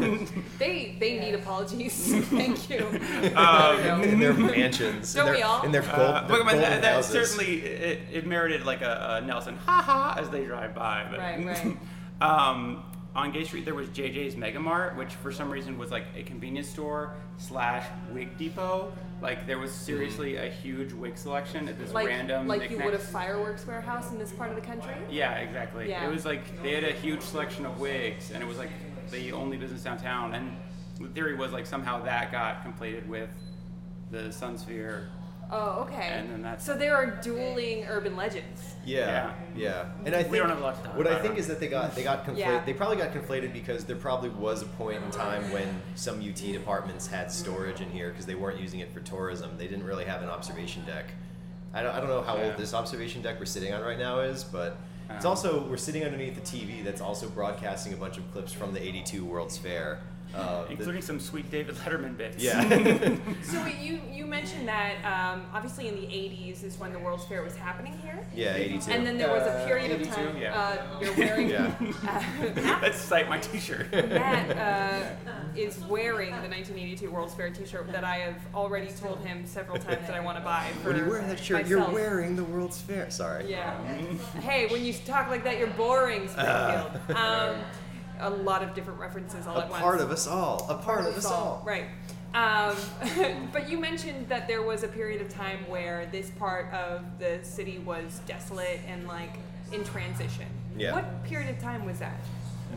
They 0.58 0.98
they 1.00 1.20
need 1.20 1.34
apologies. 1.36 2.14
Thank 2.26 2.70
you. 2.70 2.86
Um, 3.36 4.04
In 4.04 4.20
their 4.20 4.34
mansions. 4.34 5.14
Don't 5.14 5.28
in 5.28 5.34
their, 5.34 5.36
we 5.36 5.44
all? 5.44 5.62
In 5.64 5.72
their 5.72 5.82
gold, 5.82 5.94
Uh, 5.94 6.28
their 6.28 6.38
but, 6.40 6.46
but 6.46 6.56
that, 6.58 6.82
that 6.82 6.94
houses. 6.96 7.12
certainly 7.12 7.62
it, 7.62 8.02
it 8.12 8.28
merited 8.28 8.66
like 8.66 8.82
a, 8.82 9.20
a 9.22 9.26
Nelson 9.26 9.56
ha 9.58 9.82
ha 9.82 10.16
as 10.20 10.30
they 10.30 10.44
drive 10.46 10.76
by. 10.76 11.06
But, 11.10 11.20
Right, 11.20 11.46
right. 11.46 11.78
um, 12.22 12.84
on 13.16 13.32
Gay 13.32 13.44
Street 13.44 13.66
there 13.66 13.76
was 13.76 13.88
JJ's 13.90 14.36
Mega 14.36 14.60
Mart, 14.60 14.96
which 14.96 15.14
for 15.16 15.32
some 15.32 15.50
reason 15.50 15.78
was 15.78 15.92
like 15.92 16.06
a 16.16 16.24
convenience 16.24 16.70
store 16.70 17.16
slash 17.38 17.86
wig 18.12 18.38
depot. 18.38 18.92
Like 19.22 19.48
there 19.48 19.58
was 19.58 19.72
seriously 19.72 20.38
a 20.38 20.50
huge 20.50 20.94
wig 20.94 21.18
selection 21.18 21.68
at 21.68 21.78
this 21.78 21.92
like 21.92 22.08
random. 22.08 22.48
like 22.48 22.70
you 22.70 22.78
would 22.78 22.94
a 22.94 23.00
fireworks 23.00 23.66
warehouse 23.66 24.12
in 24.12 24.20
this 24.20 24.32
part 24.32 24.50
of 24.50 24.56
the 24.56 24.62
country. 24.62 24.94
Yeah, 25.10 25.34
exactly. 25.38 25.90
Yeah. 25.90 26.08
It 26.08 26.12
was 26.12 26.26
like 26.26 26.62
they 26.64 26.74
had 26.74 26.84
a 26.84 26.94
huge 26.94 27.22
selection 27.22 27.66
of 27.66 27.80
wigs, 27.80 28.32
and 28.32 28.44
it 28.44 28.48
was 28.48 28.58
like 28.58 28.72
the 29.12 29.32
only 29.32 29.58
business 29.58 29.84
downtown. 29.84 30.36
And 30.36 30.56
the 31.02 31.08
theory 31.10 31.36
was 31.36 31.52
like 31.52 31.66
somehow 31.66 32.04
that 32.04 32.32
got 32.32 32.64
conflated 32.64 33.08
with 33.08 33.30
the 34.12 34.32
Sun 34.32 34.58
Sphere. 34.58 35.10
Oh, 35.52 35.82
okay. 35.88 36.10
And 36.14 36.30
then 36.30 36.42
that's- 36.44 36.64
so 36.64 36.76
there 36.76 36.96
are 36.96 37.08
dueling 37.08 37.86
urban 37.90 38.16
legends. 38.16 38.76
Yeah, 38.86 39.34
yeah, 39.56 39.86
And 40.06 40.14
I 40.16 40.20
think 40.22 40.32
We 40.32 40.38
don't 40.38 40.50
have 40.50 40.60
a 40.60 40.62
lot 40.62 40.78
to 40.78 40.84
talk 40.88 40.96
what 40.98 41.08
I 41.08 41.12
about, 41.12 41.22
think 41.22 41.34
huh? 41.36 41.40
is 41.40 41.48
that 41.48 41.60
they 41.60 41.68
got 41.68 41.96
they 41.96 42.04
got 42.04 42.26
conflated. 42.26 42.38
Yeah. 42.38 42.64
They 42.66 42.74
probably 42.74 42.98
got 42.98 43.12
conflated 43.14 43.52
because 43.54 43.84
there 43.86 43.96
probably 43.96 44.30
was 44.30 44.62
a 44.62 44.66
point 44.66 45.04
in 45.04 45.12
time 45.12 45.52
when 45.52 45.82
some 45.96 46.22
UT 46.22 46.52
departments 46.54 47.08
had 47.08 47.32
storage 47.32 47.82
in 47.82 47.90
here 47.90 48.10
because 48.10 48.26
they 48.26 48.36
weren't 48.36 48.60
using 48.60 48.80
it 48.80 48.92
for 48.94 49.00
tourism. 49.02 49.58
They 49.58 49.68
didn't 49.68 49.86
really 49.86 50.06
have 50.06 50.22
an 50.22 50.30
observation 50.30 50.86
deck. 50.86 51.06
I 51.74 51.84
don't, 51.84 51.94
I 51.96 52.00
don't 52.00 52.10
know 52.10 52.22
how 52.22 52.38
Yeah. 52.38 52.46
old 52.46 52.58
this 52.58 52.74
observation 52.74 53.22
deck 53.22 53.40
we're 53.40 53.46
sitting 53.46 53.74
on 53.74 53.82
right 53.82 54.00
now 54.00 54.20
is, 54.22 54.44
but 54.44 54.78
it's 55.10 55.26
Um, 55.26 55.30
also 55.32 55.64
we're 55.68 55.78
sitting 55.78 56.04
underneath 56.04 56.36
the 56.36 56.42
TV 56.42 56.84
that's 56.84 57.02
also 57.02 57.28
broadcasting 57.30 57.94
a 57.94 57.98
bunch 57.98 58.18
of 58.18 58.32
clips 58.32 58.52
from 58.54 58.74
the 58.74 58.82
'82 58.82 59.26
World's 59.26 59.58
Fair, 59.58 60.00
uh, 60.36 60.64
the- 60.66 60.72
including 60.72 61.02
some 61.02 61.20
sweet 61.20 61.50
David 61.52 61.76
Letterman 61.76 62.16
bits. 62.18 62.44
yeah. 62.44 62.64
So 63.44 63.66
you 63.66 64.00
you 64.12 64.26
mentioned 64.26 64.68
that 64.68 64.96
um, 65.04 65.46
obviously 65.54 65.88
in 65.88 65.96
the 65.96 66.02
80s 66.08 66.64
is 66.64 66.78
when 66.78 66.94
the 66.94 67.00
World's 67.00 67.26
Fair 67.26 67.42
was 67.42 67.56
happening 67.56 67.94
here. 68.04 68.20
yeah, 68.36 68.54
82. 68.56 68.92
And 68.92 69.06
then 69.08 69.18
there 69.18 69.30
was 69.32 69.42
a 69.48 69.66
period 69.68 69.92
of 69.92 70.02
82, 70.02 70.16
time. 70.16 70.38
yeah. 70.38 70.60
Uh, 70.60 71.00
you're 71.02 71.16
wearing. 71.16 71.50
Yeah. 71.50 71.74
Uh, 72.08 72.80
Let's 72.82 73.00
cite 73.00 73.28
my 73.28 73.40
T-shirt. 73.40 73.92
Matt 73.92 74.56
uh, 74.58 75.32
is 75.56 75.80
wearing 75.86 76.30
the 76.30 76.48
1982 76.50 77.10
World's 77.10 77.34
Fair 77.34 77.50
T-shirt 77.50 77.92
that 77.92 78.04
I 78.04 78.18
have 78.18 78.38
already 78.54 78.88
told 78.92 79.20
him 79.26 79.46
several 79.48 79.78
times 79.78 80.06
that 80.06 80.14
I 80.16 80.20
want 80.20 80.38
to 80.38 80.44
buy. 80.44 80.68
For 80.84 80.90
when 80.94 81.04
you 81.04 81.10
wear 81.10 81.22
that 81.22 81.40
shirt, 81.40 81.66
you're 81.68 81.90
wearing 81.90 82.36
the 82.36 82.44
World's 82.44 82.80
Fair. 82.80 83.10
Sorry. 83.10 83.50
Yeah. 83.50 83.82
hey, 84.42 84.68
when 84.68 84.84
you 84.86 84.94
talk 84.94 85.30
like 85.30 85.44
that, 85.46 85.58
you're 85.58 85.68
boring, 85.70 86.28
Springfield. 86.28 87.18
um, 87.18 87.56
a 88.20 88.30
lot 88.30 88.64
of 88.64 88.74
different 88.74 89.00
references 89.00 89.48
all 89.48 89.58
A 89.58 89.62
at 89.64 89.70
once. 89.70 89.82
part 89.82 90.02
of 90.02 90.12
us 90.12 90.28
all. 90.28 90.66
A 90.70 90.76
part 90.76 91.06
of 91.06 91.16
us 91.16 91.26
all. 91.26 91.64
Right. 91.66 91.86
Um, 92.34 92.76
but 93.52 93.70
you 93.70 93.78
mentioned 93.80 94.30
that 94.30 94.48
there 94.48 94.62
was 94.62 94.84
a 94.84 94.88
period 94.88 95.22
of 95.22 95.30
time 95.30 95.60
where 95.68 96.06
this 96.12 96.30
part 96.32 96.72
of 96.74 97.04
the 97.20 97.40
city 97.44 97.80
was 97.80 98.22
desolate 98.28 98.82
and 98.88 99.08
like 99.08 99.32
in 99.72 99.84
transition. 99.84 100.46
Yeah. 100.78 100.94
What 100.94 101.24
period 101.24 101.50
of 101.50 101.62
time 101.62 101.86
was 101.86 102.00
that? 102.00 102.20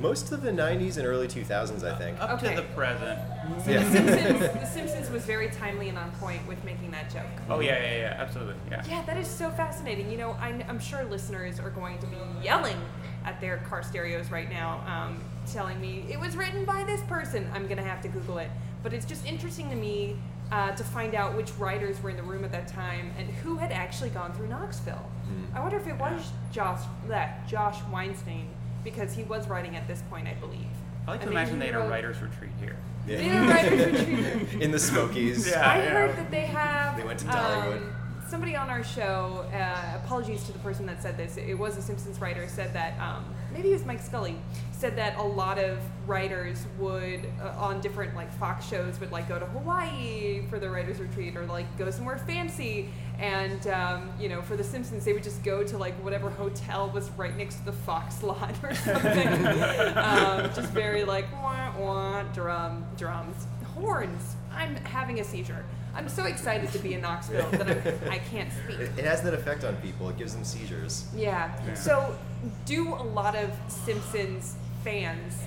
Most 0.00 0.32
of 0.32 0.40
the 0.40 0.50
90s 0.50 0.96
and 0.96 1.06
early 1.06 1.28
2000s, 1.28 1.84
I 1.84 1.96
think. 1.98 2.18
Up 2.18 2.42
Okay. 2.42 2.56
to 2.56 2.62
the 2.62 2.68
present. 2.68 3.20
Yeah. 3.68 3.82
The 3.84 3.90
Simpsons, 3.92 4.40
the 4.60 4.64
Simpsons 4.66 5.10
was 5.10 5.24
very 5.26 5.50
timely 5.50 5.90
and 5.90 5.98
on 5.98 6.10
point 6.12 6.46
with 6.48 6.64
making 6.64 6.90
that 6.92 7.12
joke. 7.12 7.26
Oh 7.50 7.60
yeah, 7.60 7.78
yeah, 7.78 7.96
yeah, 7.98 8.16
absolutely, 8.18 8.54
yeah. 8.70 8.82
Yeah, 8.88 9.02
that 9.02 9.18
is 9.18 9.28
so 9.28 9.50
fascinating. 9.50 10.10
You 10.10 10.16
know, 10.16 10.32
I'm, 10.40 10.64
I'm 10.66 10.80
sure 10.80 11.04
listeners 11.04 11.60
are 11.60 11.68
going 11.68 11.98
to 11.98 12.06
be 12.06 12.16
yelling 12.42 12.78
at 13.26 13.38
their 13.42 13.58
car 13.58 13.82
stereos 13.82 14.30
right 14.30 14.48
now, 14.50 14.82
um, 14.86 15.20
telling 15.50 15.80
me 15.80 16.06
it 16.10 16.18
was 16.18 16.36
written 16.36 16.64
by 16.64 16.84
this 16.84 17.00
person. 17.02 17.48
I'm 17.54 17.66
gonna 17.66 17.82
have 17.82 18.00
to 18.02 18.08
Google 18.08 18.38
it, 18.38 18.50
but 18.82 18.92
it's 18.92 19.06
just 19.06 19.26
interesting 19.26 19.68
to 19.70 19.76
me 19.76 20.16
uh, 20.50 20.72
to 20.72 20.84
find 20.84 21.14
out 21.14 21.36
which 21.36 21.50
writers 21.58 22.02
were 22.02 22.10
in 22.10 22.16
the 22.16 22.22
room 22.22 22.44
at 22.44 22.52
that 22.52 22.68
time 22.68 23.10
and 23.18 23.28
who 23.28 23.56
had 23.56 23.72
actually 23.72 24.10
gone 24.10 24.32
through 24.34 24.48
Knoxville. 24.48 25.08
I 25.54 25.60
wonder 25.60 25.78
if 25.78 25.86
it 25.86 25.96
was 25.96 26.30
Josh 26.52 26.80
that 27.08 27.48
Josh 27.48 27.78
Weinstein 27.90 28.48
because 28.84 29.14
he 29.14 29.22
was 29.24 29.48
writing 29.48 29.76
at 29.76 29.88
this 29.88 30.02
point, 30.10 30.28
I 30.28 30.34
believe. 30.34 30.66
I 31.06 31.12
like 31.12 31.20
to 31.20 31.26
And 31.26 31.32
imagine 31.32 31.58
they 31.58 31.66
he 31.68 31.72
had 31.72 31.80
a 31.82 31.88
writers 31.88 32.20
retreat 32.20 32.50
here. 32.60 32.76
They 33.06 33.24
had 33.24 33.44
a 33.44 33.48
writers 33.48 34.08
retreat. 34.08 34.62
In 34.62 34.70
the 34.70 34.78
Smokies. 34.78 35.48
Yeah. 35.50 35.68
I 35.70 35.80
heard 35.80 36.16
that 36.16 36.30
they 36.30 36.42
have. 36.42 36.96
They 36.96 37.04
went 37.04 37.18
to 37.20 37.24
Dollywood. 37.26 37.76
Um, 37.78 37.94
somebody 38.28 38.56
on 38.56 38.68
our 38.70 38.84
show, 38.84 39.44
uh, 39.52 39.98
apologies 40.04 40.44
to 40.44 40.52
the 40.52 40.58
person 40.60 40.86
that 40.86 41.02
said 41.02 41.16
this, 41.16 41.36
it 41.36 41.54
was 41.54 41.76
a 41.76 41.82
Simpsons 41.82 42.20
writer, 42.20 42.46
said 42.48 42.72
that 42.74 42.98
um, 43.00 43.24
maybe 43.52 43.70
it 43.70 43.72
was 43.72 43.84
Mike 43.84 44.00
Scully, 44.00 44.36
said 44.72 44.96
that 44.96 45.16
a 45.16 45.22
lot 45.22 45.58
of 45.58 45.78
writers 46.06 46.66
would 46.78 47.20
uh, 47.40 47.54
on 47.56 47.80
different 47.80 48.14
like 48.16 48.32
Fox 48.32 48.66
shows 48.66 48.98
would 48.98 49.12
like 49.12 49.28
go 49.28 49.38
to 49.38 49.46
Hawaii 49.46 50.44
for 50.48 50.58
the 50.58 50.68
writers 50.68 50.98
retreat 50.98 51.36
or 51.36 51.46
like 51.46 51.66
go 51.78 51.90
somewhere 51.90 52.18
fancy. 52.18 52.88
And 53.18 53.66
um, 53.68 54.10
you 54.18 54.28
know, 54.28 54.42
for 54.42 54.56
The 54.56 54.64
Simpsons, 54.64 55.04
they 55.04 55.12
would 55.12 55.22
just 55.22 55.44
go 55.44 55.62
to 55.62 55.78
like 55.78 55.94
whatever 56.02 56.30
hotel 56.30 56.90
was 56.90 57.10
right 57.10 57.36
next 57.36 57.56
to 57.56 57.64
the 57.66 57.72
Fox 57.72 58.22
lot 58.24 58.54
or 58.62 58.74
something. 58.74 59.28
um, 59.96 60.50
just 60.54 60.72
very 60.72 61.04
like 61.04 61.30
wah 61.32 61.72
wah 61.78 62.22
drum 62.34 62.84
drums 62.96 63.46
horns. 63.74 64.36
I'm 64.52 64.76
having 64.76 65.20
a 65.20 65.24
seizure. 65.24 65.64
I'm 65.94 66.08
so 66.08 66.24
excited 66.24 66.70
to 66.72 66.78
be 66.78 66.94
in 66.94 67.02
Knoxville 67.02 67.50
that 67.50 67.68
I'm, 67.68 68.10
I 68.10 68.18
can't 68.18 68.50
speak. 68.64 68.78
It, 68.80 68.90
it 68.98 69.04
has 69.04 69.20
that 69.22 69.34
effect 69.34 69.62
on 69.64 69.76
people. 69.76 70.08
It 70.08 70.16
gives 70.16 70.34
them 70.34 70.44
seizures. 70.44 71.06
Yeah. 71.14 71.52
So, 71.74 72.16
do 72.64 72.88
a 72.94 73.02
lot 73.02 73.36
of 73.36 73.50
Simpsons 73.68 74.56
fans 74.82 75.38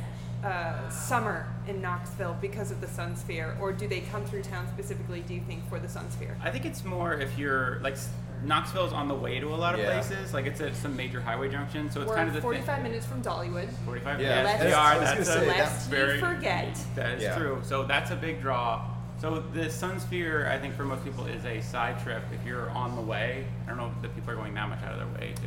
uh, 0.44 0.88
summer 0.90 1.48
in 1.68 1.82
Knoxville 1.82 2.38
because 2.40 2.70
of 2.70 2.80
the 2.80 2.88
Sun 2.88 3.16
Sphere, 3.16 3.58
or 3.60 3.74
do 3.74 3.88
they 3.88 4.02
come 4.02 4.24
through 4.26 4.44
town 4.44 4.68
specifically? 4.68 5.22
Do 5.22 5.34
you 5.34 5.42
think 5.42 5.68
for 5.68 5.80
the 5.80 5.90
Sun 5.90 6.12
Sphere? 6.12 6.38
I 6.44 6.52
think 6.52 6.66
it's 6.66 6.86
more 6.86 7.14
if 7.16 7.38
you're 7.40 7.80
like 7.82 7.94
s- 7.94 8.10
Knoxville's 8.46 8.94
on 8.94 9.08
the 9.08 9.16
way 9.16 9.40
to 9.40 9.48
a 9.54 9.56
lot 9.56 9.74
of 9.74 9.80
Yeah. 9.80 9.92
places. 9.94 10.34
Like 10.34 10.46
it's 10.46 10.62
at 10.62 10.76
some 10.76 10.96
major 10.96 11.20
highway 11.20 11.50
junction, 11.50 11.90
so 11.90 12.02
it's 12.02 12.10
We're 12.10 12.16
kind 12.16 12.28
of 12.30 12.36
the 12.36 12.42
45 12.42 12.76
thing. 12.76 12.84
minutes 12.84 13.06
from 13.06 13.22
Dollywood. 13.22 13.70
45 13.86 14.22
Yeah, 14.22 14.28
yes, 14.28 14.46
that's- 14.46 14.64
they 14.64 14.74
are. 14.74 15.00
That's 15.00 15.20
a, 15.20 15.26
say, 15.26 15.48
Lest 15.48 15.58
that's 15.58 15.86
you 15.90 15.96
very 15.96 16.20
forget. 16.20 16.80
That 16.96 17.10
is 17.16 17.24
Yeah. 17.24 17.36
true. 17.38 17.60
So 17.64 17.84
that's 17.84 18.12
a 18.12 18.16
big 18.16 18.42
draw. 18.42 18.82
So 19.20 19.44
the 19.54 19.70
Sun 19.70 20.00
Sphere, 20.00 20.48
I 20.52 20.58
think 20.60 20.76
for 20.76 20.84
most 20.84 21.04
people 21.04 21.26
is 21.26 21.44
a 21.46 21.62
side 21.62 22.00
trip. 22.04 22.22
If 22.34 22.46
you're 22.46 22.70
on 22.72 22.96
the 22.96 23.02
way, 23.02 23.46
I 23.66 23.70
don't 23.70 23.78
know 23.78 23.92
if 23.96 24.02
the 24.02 24.10
people 24.10 24.32
are 24.32 24.36
going 24.36 24.54
that 24.56 24.70
much 24.70 24.84
out 24.84 24.92
of 24.94 25.00
their 25.00 25.20
way 25.20 25.34
to, 25.36 25.42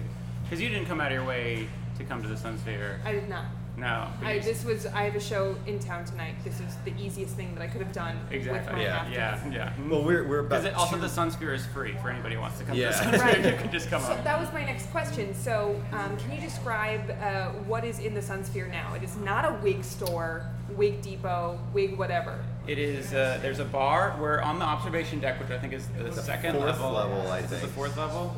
because 0.44 0.60
you 0.60 0.68
didn't 0.68 0.86
come 0.86 1.00
out 1.00 1.08
of 1.08 1.12
your 1.12 1.24
way 1.24 1.68
to 1.98 2.04
come 2.04 2.22
to 2.22 2.28
the 2.28 2.36
Sun 2.36 2.58
Sphere. 2.58 2.98
I 3.04 3.12
did 3.12 3.28
not. 3.28 3.44
No. 3.78 4.08
I, 4.22 4.40
this 4.40 4.64
was 4.64 4.86
I 4.86 5.02
have 5.04 5.14
a 5.14 5.20
show 5.20 5.54
in 5.66 5.78
town 5.78 6.04
tonight. 6.04 6.34
This 6.42 6.58
is 6.60 6.76
the 6.84 6.92
easiest 7.00 7.36
thing 7.36 7.54
that 7.54 7.62
I 7.62 7.68
could 7.68 7.80
have 7.80 7.92
done 7.92 8.18
with 8.30 8.46
my 8.46 8.54
Yeah. 8.82 9.04
half 9.04 9.10
Yeah. 9.12 9.44
days. 9.44 9.54
Yeah. 9.54 9.72
Well, 9.88 10.02
we're 10.04 10.26
we're 10.26 10.40
about 10.40 10.62
Because 10.62 10.76
also 10.78 10.96
two- 10.96 11.02
the 11.02 11.08
Sun 11.08 11.30
Sphere 11.30 11.54
is 11.54 11.64
free 11.66 11.94
for 12.02 12.10
anybody 12.10 12.34
who 12.34 12.40
wants 12.40 12.58
to 12.58 12.64
come 12.64 12.74
to 12.74 12.80
Yeah. 12.80 12.88
the 12.88 13.18
Sun 13.18 13.20
Right. 13.20 13.44
You 13.44 13.52
can 13.52 13.70
just 13.70 13.88
come 13.88 14.02
So 14.02 14.12
up. 14.12 14.24
that 14.24 14.38
was 14.40 14.52
my 14.52 14.64
next 14.64 14.90
question. 14.90 15.32
So, 15.32 15.80
um, 15.92 16.16
can 16.16 16.32
you 16.34 16.40
describe 16.40 17.08
uh, 17.22 17.50
what 17.66 17.84
is 17.84 18.00
in 18.00 18.14
the 18.14 18.22
Sun 18.22 18.44
Sphere 18.44 18.66
now? 18.66 18.94
It 18.94 19.02
is 19.04 19.16
not 19.18 19.44
a 19.44 19.52
wig 19.62 19.84
store, 19.84 20.44
wig 20.70 21.00
depot, 21.00 21.58
wig 21.72 21.96
whatever. 21.96 22.40
It 22.66 22.78
is. 22.78 23.14
Uh, 23.14 23.38
there's 23.40 23.60
a 23.60 23.64
bar. 23.64 24.16
We're 24.20 24.40
on 24.42 24.58
the 24.58 24.64
observation 24.64 25.20
deck, 25.20 25.38
which 25.40 25.50
I 25.50 25.58
think 25.58 25.72
is 25.72 25.86
the, 25.96 26.12
second 26.12 26.54
fourth 26.56 26.66
level. 26.66 26.90
level, 26.92 27.30
I 27.30 27.38
Is 27.38 27.48
the 27.50 27.56
think. 27.58 27.72
fourth 27.72 27.96
level. 27.96 28.36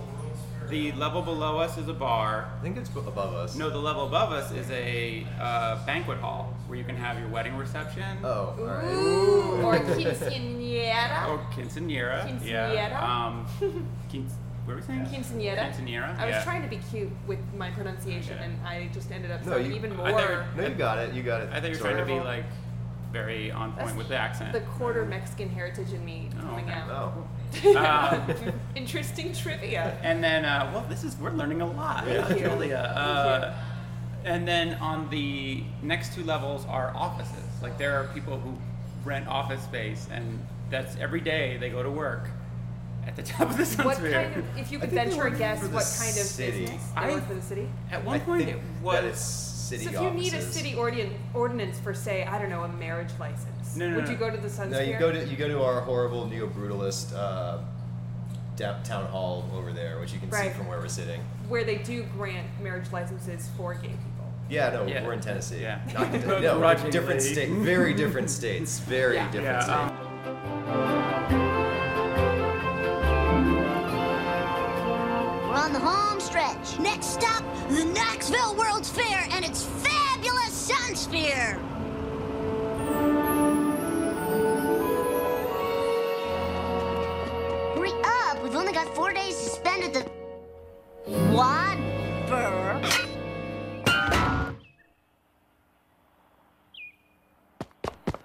The 0.71 0.93
level 0.93 1.21
below 1.21 1.59
us 1.59 1.77
is 1.79 1.89
a 1.89 1.93
bar. 1.93 2.49
I 2.57 2.62
think 2.62 2.77
it's 2.77 2.89
above 2.91 3.35
us. 3.35 3.57
No, 3.57 3.71
the 3.71 3.79
level 3.79 4.07
above 4.07 4.33
us 4.33 4.53
is 4.53 4.71
a 4.71 5.27
uh, 5.41 5.85
banquet 5.85 6.19
hall 6.19 6.55
where 6.69 6.79
you 6.79 6.85
can 6.85 6.95
have 6.95 7.19
your 7.19 7.29
wedding 7.29 7.57
reception. 7.57 8.05
Oh, 8.23 8.55
all 8.57 8.65
right. 8.65 8.85
Ooh, 8.85 9.62
or 9.62 9.75
quinceañera. 9.79 11.29
Or 11.29 11.39
quinceanera. 11.53 12.23
Quinceañera? 12.41 12.75
Yeah. 12.75 13.27
Um, 13.27 13.47
quince- 14.09 14.35
what 14.65 14.75
were 14.75 14.81
we 14.81 14.87
saying? 14.87 15.07
Quinceañera. 15.07 15.73
Quinceañera. 15.73 16.17
I 16.19 16.27
was 16.27 16.35
yeah. 16.35 16.45
trying 16.45 16.62
to 16.62 16.69
be 16.69 16.79
cute 16.91 17.11
with 17.27 17.41
my 17.57 17.71
pronunciation, 17.73 18.37
Yeah. 18.37 18.45
and 18.45 18.67
I 18.67 18.89
just 18.95 19.11
ended 19.11 19.33
up 19.33 19.45
No, 19.45 19.53
sounding 19.53 19.73
you- 19.73 19.77
even 19.77 19.93
I 19.93 19.97
more. 19.97 20.11
thought 20.11 20.31
you 20.57 20.62
No, 20.62 20.69
you 20.69 20.75
got 20.75 20.99
it. 20.99 21.15
You 21.15 21.23
got 21.25 21.41
it. 21.43 21.49
I 21.53 21.61
thought 21.61 21.71
you 21.71 21.77
were 21.77 21.81
trying 21.83 21.97
to 21.97 22.05
be 22.07 22.21
like 22.21 22.45
very 23.12 23.50
on 23.50 23.73
point 23.73 23.87
That's 23.87 23.97
with 23.99 24.09
the 24.09 24.17
accent. 24.17 24.52
The 24.52 24.61
quarter 24.61 25.05
Mexican 25.05 25.49
heritage 25.49 25.93
in 25.93 26.05
me 26.05 26.31
Oh, 26.38 26.43
coming 26.43 26.64
okay. 26.67 26.75
out. 26.75 27.12
Oh. 27.17 27.76
Um, 27.76 28.52
Interesting 28.76 29.33
trivia. 29.33 29.99
And 30.02 30.23
then, 30.23 30.45
uh, 30.45 30.71
well, 30.73 30.87
this 30.88 31.02
is 31.05 31.17
we're 31.19 31.31
learning 31.33 31.61
a 31.62 31.67
lot, 31.71 32.05
Thank 32.05 32.31
you. 32.40 32.47
Julia. 32.49 32.93
Thank 32.95 32.97
Uh, 32.97 33.52
and 34.25 34.47
then 34.47 34.75
on 34.75 35.09
the 35.11 35.64
next 35.83 36.14
two 36.14 36.23
levels 36.25 36.64
are 36.67 36.93
offices. 36.95 37.43
Like 37.62 37.79
there 37.79 37.97
are 38.00 38.05
people 38.14 38.38
who 38.38 38.57
rent 39.05 39.26
office 39.26 39.62
space, 39.64 40.07
and 40.12 40.38
that's 40.71 40.95
every 40.97 41.21
day 41.21 41.57
they 41.57 41.71
go 41.71 41.83
to 41.83 41.90
work 41.90 42.29
at 43.07 43.17
the 43.17 43.23
top 43.23 43.49
of 43.50 43.57
the 43.57 43.64
sun 43.64 43.87
What 43.87 43.97
sphere. 43.97 44.12
kind 44.12 44.37
of, 44.37 44.59
if 44.59 44.71
you 44.71 44.76
I 44.79 44.83
could 44.83 44.90
venture 44.90 45.26
a 45.26 45.31
guess, 45.31 45.61
what 45.62 45.71
kind 45.73 45.81
of 45.83 45.87
city. 45.87 46.61
business? 46.67 46.83
They 46.95 47.00
I- 47.00 47.11
work 47.14 47.26
for 47.26 47.35
the 47.35 47.43
city? 47.43 47.69
At 47.90 48.02
I 48.02 48.05
one 48.05 48.21
point, 48.21 48.45
think 48.45 48.57
it 48.59 48.62
that 48.62 49.05
was. 49.05 49.17
It's 49.73 49.83
city 49.85 49.95
So 49.97 50.07
if 50.07 50.12
you 50.15 50.19
need 50.21 50.33
a 50.33 50.37
offices. 50.39 50.55
city 50.55 50.73
ordin- 50.73 51.12
ordinance 51.35 51.79
for, 51.81 51.95
say, 51.95 52.25
I 52.25 52.39
don't 52.39 52.50
know, 52.50 52.62
a 52.65 52.69
marriage 52.69 53.11
license, 53.19 53.77
No, 53.77 53.89
no, 53.89 53.97
would 53.97 54.05
no. 54.07 54.11
you 54.11 54.17
go 54.17 54.31
to 54.31 54.37
the 54.37 54.50
Sun 54.50 54.71
No, 54.71 54.79
Sphere? 54.79 54.93
you 54.93 54.99
go 54.99 55.12
to 55.12 55.25
you 55.27 55.37
go 55.37 55.49
to 55.49 55.62
our 55.62 55.81
horrible 55.81 56.27
neo 56.27 56.47
brutalist 56.49 57.15
uh, 57.15 57.59
down- 58.57 58.83
town 58.83 59.07
hall 59.07 59.49
over 59.55 59.73
there, 59.73 59.99
which 60.00 60.12
you 60.12 60.19
can 60.21 60.31
Right. 60.31 60.50
see 60.53 60.57
from 60.59 60.67
where 60.67 60.79
we're 60.79 60.89
sitting. 60.89 61.21
where 61.49 61.65
they 61.65 61.77
do 61.79 62.05
grant 62.17 62.47
marriage 62.62 62.91
licenses 62.93 63.49
for 63.57 63.75
gay 63.75 63.89
people. 63.89 64.33
Yeah, 64.49 64.71
no, 64.71 64.87
Yeah. 64.87 65.05
we're 65.05 65.12
in 65.15 65.21
Tennessee. 65.21 65.61
Yeah. 65.62 65.81
Not, 65.95 66.12
no, 66.12 66.19
different 66.41 66.43
Begrudgingly. 66.93 67.21
state, 67.21 67.49
very 67.50 67.95
different 67.95 68.31
states, 68.31 68.79
very 68.81 69.17
Yeah. 69.17 69.31
different 69.31 69.67
Yeah, 69.67 69.89
states. 69.91 71.31
um, 71.31 71.41
We're 75.49 75.57
on 75.57 75.73
the 75.73 75.79
home 75.81 76.21
stretch. 76.21 76.79
Next 76.79 77.07
stop, 77.07 77.43
the 77.69 77.85
Knoxville 77.85 78.55
World's 78.57 78.89
Fair 78.91 79.05
and 79.05 79.09
its 79.09 79.09
fabulous 79.09 79.20
Sun 81.11 81.19
Sphere. 81.19 81.59
Hurry 87.75 87.93
up. 88.05 88.43
We've 88.43 88.55
only 88.55 88.73
got 88.73 88.95
four 88.95 89.12
days 89.12 89.37
to 89.37 89.50
spend 89.50 89.85
at 89.85 89.93
the. 89.95 90.00
What? 91.33 91.79
Burr. 92.29 92.81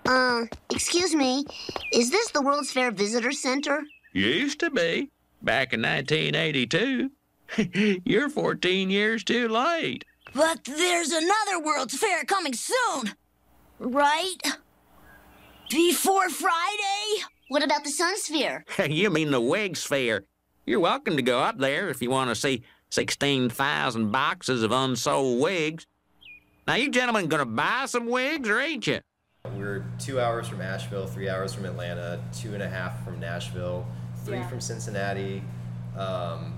Uh, 0.05 0.45
excuse 0.69 1.15
me. 1.15 1.45
Is 1.91 2.11
this 2.11 2.29
the 2.31 2.41
World's 2.41 2.71
Fair 2.71 2.91
Visitor 2.91 3.31
Center? 3.31 3.83
Used 4.13 4.59
to 4.59 4.69
be, 4.69 5.09
back 5.41 5.73
in 5.73 5.81
1982. 5.81 7.09
You're 8.05 8.29
14 8.29 8.89
years 8.89 9.23
too 9.23 9.47
late. 9.47 10.05
But 10.35 10.65
there's 10.65 11.11
another 11.13 11.61
World's 11.63 11.97
Fair 11.97 12.25
coming 12.25 12.53
soon, 12.53 13.13
right? 13.79 14.35
Before 15.69 16.29
Friday? 16.29 17.23
What 17.47 17.63
about 17.63 17.85
the 17.85 17.89
Sun 17.89 18.17
Sphere? 18.17 18.65
you 18.89 19.09
mean 19.09 19.31
the 19.31 19.39
wig 19.39 19.77
sphere? 19.77 20.25
You're 20.65 20.81
welcome 20.81 21.15
to 21.15 21.21
go 21.21 21.39
up 21.39 21.57
there 21.57 21.87
if 21.87 22.01
you 22.01 22.09
want 22.09 22.31
to 22.31 22.35
see 22.35 22.63
16,000 22.89 24.11
boxes 24.11 24.61
of 24.61 24.73
unsold 24.73 25.41
wigs. 25.41 25.87
Now, 26.67 26.75
you 26.75 26.91
gentlemen 26.91 27.27
gonna 27.27 27.45
buy 27.45 27.85
some 27.85 28.07
wigs, 28.07 28.49
or 28.49 28.59
ain't 28.59 28.87
you? 28.87 28.99
We're 29.55 29.85
two 29.99 30.19
hours 30.19 30.49
from 30.49 30.59
Asheville, 30.59 31.07
three 31.07 31.29
hours 31.29 31.53
from 31.53 31.63
Atlanta, 31.63 32.19
two 32.33 32.53
and 32.53 32.61
a 32.61 32.67
half 32.67 33.05
from 33.05 33.21
Nashville, 33.21 33.87
three 34.25 34.39
Yeah. 34.39 34.47
from 34.49 34.59
Cincinnati. 34.59 35.41
Um, 35.97 36.54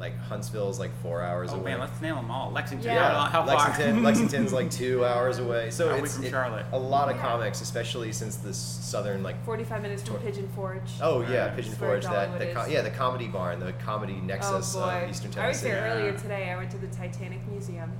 like 0.00 0.16
Huntsville's 0.18 0.80
like 0.80 0.90
four 1.02 1.22
hours 1.22 1.50
oh 1.52 1.56
away. 1.56 1.72
man, 1.72 1.80
let's 1.80 2.00
nail 2.00 2.16
them 2.16 2.30
all. 2.30 2.50
Lexington. 2.50 2.90
Yeah. 2.90 3.26
How, 3.26 3.42
how 3.42 3.46
far? 3.46 3.56
Lexington, 3.68 4.02
Lexington's 4.02 4.52
like 4.52 4.70
two 4.70 5.04
hours 5.04 5.38
away. 5.38 5.70
So 5.70 5.88
How 5.90 5.94
are 5.96 5.98
it's 6.04 6.16
from 6.16 6.24
it- 6.24 6.30
Charlotte? 6.30 6.66
a 6.72 6.78
lot 6.78 7.08
of 7.10 7.16
Yeah. 7.16 7.22
comics, 7.22 7.60
especially 7.60 8.10
since 8.12 8.36
this 8.36 8.56
southern 8.56 9.22
like 9.22 9.44
45 9.44 9.82
minutes 9.82 10.02
from 10.02 10.16
Pigeon 10.18 10.48
Forge. 10.56 10.80
Oh 11.02 11.20
yeah, 11.20 11.46
Right. 11.48 11.56
Pigeon 11.56 11.74
Forge. 11.74 12.04
That 12.04 12.38
the 12.38 12.46
Dollywood 12.46 12.54
co- 12.54 12.62
is. 12.62 12.70
yeah 12.72 12.80
the 12.82 12.90
comedy 12.90 13.28
barn, 13.28 13.60
the 13.60 13.72
comedy 13.74 14.16
Oh 14.20 14.24
nexus 14.24 14.74
boy. 14.74 15.02
of 15.04 15.10
Eastern 15.10 15.30
Tennessee. 15.30 15.40
I 15.40 15.48
was 15.48 15.60
Tennessee. 15.60 15.68
there 15.80 15.94
earlier 15.94 16.18
today. 16.18 16.50
I 16.50 16.56
went 16.56 16.70
to 16.70 16.78
the 16.78 16.86
Titanic 16.88 17.46
Museum, 17.48 17.92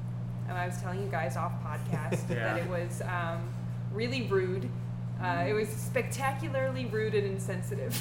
and 0.49 0.57
I 0.57 0.67
was 0.67 0.81
telling 0.81 1.03
you 1.03 1.09
guys 1.11 1.37
off 1.37 1.53
podcast 1.63 2.21
Yeah. 2.31 2.55
that 2.55 2.57
it 2.59 2.69
was 2.71 3.03
um, 3.03 3.43
really 3.93 4.23
rude. 4.23 4.69
Uh, 5.23 5.45
it 5.47 5.53
was 5.53 5.69
spectacularly 5.69 6.87
rude 6.87 7.15
and 7.15 7.27
insensitive. 7.27 7.93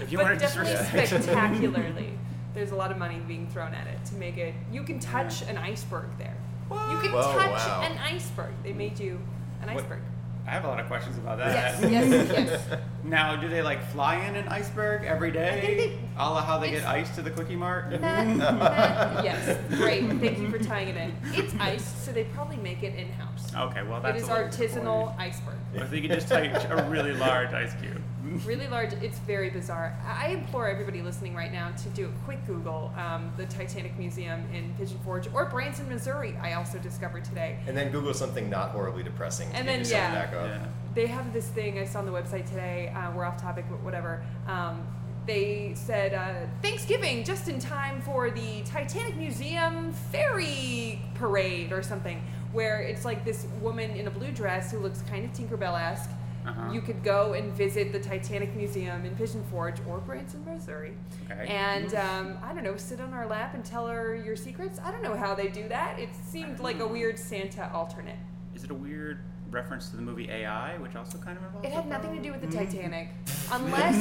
If 0.00 0.12
you 0.12 0.18
but 0.22 0.38
definitely 0.38 0.76
spectacularly. 0.76 2.12
There's 2.56 2.70
a 2.70 2.74
lot 2.74 2.90
of 2.90 2.96
money 2.96 3.20
being 3.28 3.46
thrown 3.48 3.74
at 3.74 3.86
it 3.86 4.02
to 4.06 4.14
make 4.14 4.38
it. 4.38 4.54
You 4.72 4.82
can 4.82 4.98
touch 4.98 5.42
an 5.42 5.58
iceberg 5.58 6.06
there. 6.16 6.34
You 6.70 6.98
can 7.00 7.12
Whoa, 7.12 7.20
touch 7.36 7.50
wow. 7.68 7.82
an 7.84 7.98
iceberg. 7.98 8.54
They 8.64 8.72
made 8.72 8.98
you 8.98 9.20
an 9.62 9.68
What- 9.74 9.84
iceberg. 9.84 10.00
I 10.46 10.50
have 10.50 10.64
a 10.64 10.68
lot 10.68 10.78
of 10.78 10.86
questions 10.86 11.18
about 11.18 11.38
that. 11.38 11.52
Yes, 11.82 11.90
yes, 11.90 12.28
yes. 12.70 12.80
Now, 13.02 13.34
do 13.34 13.48
they 13.48 13.62
like 13.62 13.82
fly 13.90 14.14
in 14.26 14.36
an 14.36 14.46
iceberg 14.48 15.04
every 15.04 15.32
day? 15.32 15.60
think 15.60 15.76
they- 15.78 15.98
a 16.16 16.30
la 16.30 16.40
how 16.40 16.58
they 16.58 16.70
get 16.70 16.78
it's- 16.78 16.92
ice 17.10 17.14
to 17.16 17.22
the 17.22 17.30
quickie 17.32 17.56
mart? 17.56 17.90
That- 17.90 18.00
that- 18.38 19.24
yes, 19.24 19.58
great. 19.76 20.08
Thank 20.18 20.38
you 20.38 20.48
for 20.48 20.58
tying 20.58 20.88
it 20.88 20.96
in. 20.96 21.12
It's 21.34 21.52
ice, 21.60 21.84
so 22.04 22.10
they 22.12 22.24
probably 22.24 22.56
make 22.58 22.82
it 22.84 22.94
in 22.94 23.10
house. 23.12 23.52
Okay, 23.54 23.82
well 23.82 24.00
that's 24.00 24.16
it 24.18 24.22
is 24.22 24.28
a 24.28 24.32
little 24.32 24.48
artisanal 24.48 25.18
iceberg. 25.18 25.56
disappointing. 25.74 25.82
If 25.82 25.90
they 25.90 26.00
could 26.00 26.10
just 26.12 26.28
take 26.28 26.52
a 26.70 26.88
really 26.88 27.12
large 27.12 27.52
ice 27.52 27.74
cube. 27.82 28.00
Really 28.44 28.68
large. 28.68 28.92
It's 28.94 29.18
very 29.20 29.50
bizarre. 29.50 29.96
I 30.06 30.26
I 30.26 30.30
implore 30.30 30.66
everybody 30.66 31.02
listening 31.02 31.36
right 31.36 31.52
now 31.52 31.70
to 31.70 31.88
do 31.90 32.06
a 32.06 32.24
quick 32.24 32.44
Google 32.48 32.92
um, 32.96 33.32
the 33.36 33.46
Titanic 33.46 33.96
Museum 33.96 34.42
in 34.52 34.74
Pigeon 34.76 34.98
Forge 35.04 35.28
or 35.32 35.44
Branson, 35.44 35.88
Missouri. 35.88 36.36
I 36.42 36.54
also 36.54 36.78
discovered 36.78 37.24
today. 37.24 37.60
And 37.68 37.76
then 37.76 37.92
Google 37.92 38.12
something 38.12 38.50
not 38.50 38.70
horribly 38.70 39.04
depressing. 39.04 39.48
And 39.54 39.68
then, 39.68 39.84
yeah. 39.84 40.12
back 40.12 40.34
up. 40.34 40.48
Yeah. 40.48 40.66
They 40.96 41.06
have 41.06 41.32
this 41.32 41.46
thing 41.46 41.78
I 41.78 41.84
saw 41.84 42.00
on 42.00 42.06
the 42.06 42.12
website 42.12 42.48
today. 42.48 42.92
Uh, 42.96 43.12
we're 43.12 43.24
off 43.24 43.40
topic, 43.40 43.66
but 43.70 43.80
whatever. 43.82 44.24
Um, 44.48 44.84
they 45.26 45.72
said 45.74 46.14
uh, 46.14 46.46
Thanksgiving 46.60 47.22
just 47.22 47.48
in 47.48 47.60
time 47.60 48.00
for 48.00 48.30
the 48.30 48.62
Titanic 48.64 49.16
Museum 49.16 49.92
ferry 50.10 51.00
parade 51.14 51.70
or 51.70 51.84
something, 51.84 52.20
where 52.52 52.80
it's 52.80 53.04
like 53.04 53.24
this 53.24 53.46
woman 53.60 53.92
in 53.92 54.08
a 54.08 54.10
blue 54.10 54.32
dress 54.32 54.72
who 54.72 54.78
looks 54.78 55.02
kind 55.02 55.24
of 55.24 55.32
Tinkerbell-esque. 55.32 56.10
Uh-huh. 56.46 56.70
You 56.72 56.80
could 56.80 57.02
go 57.02 57.32
and 57.32 57.52
visit 57.52 57.92
the 57.92 57.98
Titanic 57.98 58.54
Museum 58.54 59.04
in 59.04 59.16
Pigeon 59.16 59.42
Forge 59.50 59.76
or 59.88 59.98
Branson, 59.98 60.44
Missouri, 60.44 60.92
Okay. 61.28 61.46
and 61.52 61.92
um, 61.94 62.38
I 62.42 62.52
don't 62.54 62.62
know, 62.62 62.76
sit 62.76 63.00
on 63.00 63.12
our 63.12 63.26
lap 63.26 63.54
and 63.54 63.64
tell 63.64 63.86
her 63.88 64.14
your 64.14 64.36
secrets. 64.36 64.78
I 64.84 64.92
don't 64.92 65.02
know 65.02 65.16
how 65.16 65.34
they 65.34 65.48
do 65.48 65.66
that. 65.68 65.98
It 65.98 66.10
seemed 66.14 66.60
like 66.60 66.78
a 66.78 66.86
weird 66.86 67.18
Santa 67.18 67.70
alternate. 67.74 68.16
Is 68.54 68.62
it 68.62 68.70
a 68.70 68.74
weird 68.74 69.18
reference 69.50 69.88
to 69.90 69.96
the 69.96 70.02
movie 70.02 70.30
AI, 70.30 70.76
which 70.78 70.94
also 70.94 71.18
kind 71.18 71.36
of 71.36 71.44
involves? 71.44 71.66
It 71.66 71.72
a 71.72 71.74
had 71.74 71.88
nothing 71.88 72.14
to 72.14 72.22
do 72.22 72.30
with 72.30 72.40
the 72.42 72.56
Titanic, 72.56 73.08
unless 73.50 73.96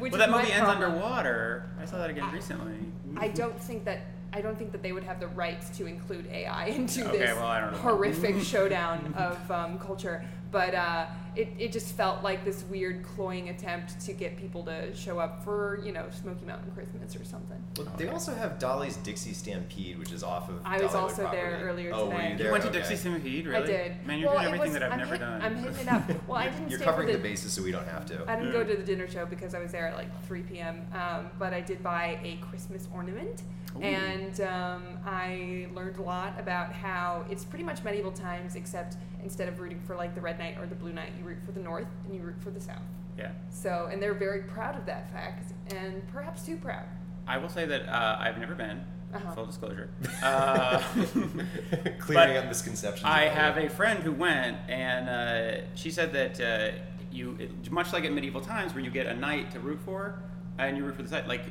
which 0.00 0.10
Well, 0.12 0.18
that 0.18 0.28
is 0.28 0.32
my 0.32 0.40
movie 0.42 0.52
ends 0.52 0.64
problem. 0.64 0.82
underwater. 0.92 1.70
I 1.80 1.84
saw 1.84 1.98
that 1.98 2.10
again 2.10 2.30
recently. 2.32 2.74
I 3.16 3.28
don't 3.28 3.58
think 3.60 3.84
that 3.84 4.00
I 4.30 4.42
don't 4.42 4.58
think 4.58 4.72
that 4.72 4.82
they 4.82 4.92
would 4.92 5.04
have 5.04 5.20
the 5.20 5.28
rights 5.28 5.70
to 5.78 5.86
include 5.86 6.26
AI 6.26 6.66
into 6.76 7.08
Okay, 7.08 7.18
this 7.18 7.36
well, 7.36 7.46
I 7.46 7.60
don't 7.60 7.72
know. 7.72 7.78
horrific 7.78 8.38
showdown 8.42 9.14
of 9.16 9.50
um, 9.50 9.78
culture. 9.78 10.22
But 10.50 10.74
uh, 10.74 11.06
it, 11.36 11.48
it 11.58 11.72
just 11.72 11.94
felt 11.94 12.22
like 12.22 12.42
this 12.44 12.64
weird 12.64 13.02
cloying 13.04 13.50
attempt 13.50 14.00
to 14.00 14.12
get 14.14 14.38
people 14.38 14.64
to 14.64 14.94
show 14.94 15.18
up 15.18 15.44
for 15.44 15.78
you 15.84 15.92
know 15.92 16.06
Smoky 16.10 16.46
Mountain 16.46 16.72
Christmas 16.72 17.14
or 17.14 17.24
something. 17.24 17.62
Well, 17.76 17.86
they 17.98 18.08
also 18.08 18.34
have 18.34 18.58
Dolly's 18.58 18.96
Dixie 18.96 19.34
Stampede, 19.34 19.98
which 19.98 20.10
is 20.10 20.22
off 20.22 20.48
of. 20.48 20.60
I 20.64 20.80
was 20.80 20.92
Dollywood 20.92 20.94
also 21.02 21.30
there 21.30 21.50
property. 21.50 21.62
earlier 21.64 21.90
oh, 21.94 22.06
Were 22.06 22.12
today. 22.12 22.24
you, 22.24 22.30
You 22.32 22.36
there? 22.38 22.46
You 22.46 22.52
went 22.52 22.64
to 22.64 22.70
Okay. 22.70 22.78
Dixie 22.78 22.96
Stampede, 22.96 23.46
really? 23.46 23.62
I 23.62 23.66
did. 23.66 24.06
Man, 24.06 24.18
you're 24.20 24.30
well, 24.30 24.38
doing 24.40 24.54
everything 24.54 24.72
was, 24.72 24.80
that 24.80 24.82
I've 24.84 24.92
I'm 24.92 24.98
never 24.98 25.10
hit- 25.12 25.20
done. 25.20 25.42
I'm 25.42 25.56
hitting 25.56 25.78
it 25.80 25.88
up. 25.92 26.28
Well, 26.28 26.38
I 26.38 26.48
didn't 26.48 26.70
You're 26.70 26.78
stay 26.78 26.84
covering 26.86 27.08
for 27.08 27.12
the 27.12 27.18
bases, 27.22 27.52
so 27.52 27.62
we 27.62 27.70
don't 27.70 27.86
have 27.88 28.06
to. 28.06 28.24
I 28.26 28.36
didn't 28.36 28.52
go 28.52 28.64
to 28.64 28.74
the 28.76 28.82
dinner 28.82 29.06
show 29.08 29.26
because 29.26 29.54
I 29.54 29.58
was 29.58 29.70
there 29.72 29.86
at 29.88 29.96
like 29.96 30.08
3 30.26 30.42
p.m. 30.42 30.86
Um, 30.94 31.30
but 31.38 31.52
I 31.52 31.60
did 31.60 31.82
buy 31.82 32.18
a 32.24 32.36
Christmas 32.44 32.88
ornament, 32.94 33.42
and 33.80 34.40
um, 34.40 34.82
I 35.04 35.68
learned 35.74 35.98
a 35.98 36.02
lot 36.02 36.34
about 36.40 36.72
how 36.72 37.24
it's 37.30 37.44
pretty 37.44 37.64
much 37.64 37.84
medieval 37.84 38.12
times, 38.12 38.54
except 38.56 38.96
instead 39.28 39.46
of 39.46 39.60
rooting 39.60 39.78
for 39.86 39.94
like 39.94 40.14
the 40.14 40.20
red 40.22 40.38
knight 40.38 40.56
or 40.58 40.64
the 40.64 40.74
blue 40.74 40.90
knight, 40.90 41.12
you 41.18 41.22
root 41.22 41.36
for 41.44 41.52
the 41.52 41.60
north 41.60 41.86
and 42.06 42.14
you 42.14 42.22
root 42.22 42.40
for 42.40 42.50
the 42.50 42.60
south. 42.60 42.80
Yeah. 43.18 43.32
So, 43.50 43.90
and 43.92 44.02
they're 44.02 44.14
very 44.14 44.40
proud 44.40 44.74
of 44.74 44.86
that 44.86 45.12
fact, 45.12 45.52
and 45.74 46.06
perhaps 46.08 46.46
too 46.46 46.56
proud. 46.56 46.86
I 47.26 47.36
will 47.36 47.50
say 47.50 47.66
that 47.66 47.86
uh, 47.86 48.16
I've 48.18 48.38
never 48.38 48.54
been. 48.54 48.82
Uh-huh. 49.12 49.34
Full 49.34 49.46
disclosure. 49.46 49.90
Uh, 50.22 50.82
Clearing 51.98 52.38
up 52.38 52.46
misconceptions. 52.46 53.04
I 53.04 53.24
have 53.24 53.58
it. 53.58 53.66
a 53.66 53.70
friend 53.70 54.02
who 54.02 54.12
went, 54.12 54.56
and 54.66 55.08
uh, 55.08 55.66
she 55.74 55.90
said 55.90 56.12
that 56.14 56.40
uh, 56.40 56.78
you, 57.12 57.36
it, 57.38 57.70
much 57.70 57.92
like 57.92 58.04
in 58.04 58.14
medieval 58.14 58.40
times, 58.40 58.72
where 58.74 58.82
you 58.82 58.90
get 58.90 59.06
a 59.06 59.14
knight 59.14 59.50
to 59.50 59.60
root 59.60 59.80
for, 59.84 60.22
and 60.56 60.76
you 60.78 60.84
root 60.84 60.96
for 60.96 61.02
the 61.02 61.08
side. 61.08 61.28
Like 61.28 61.42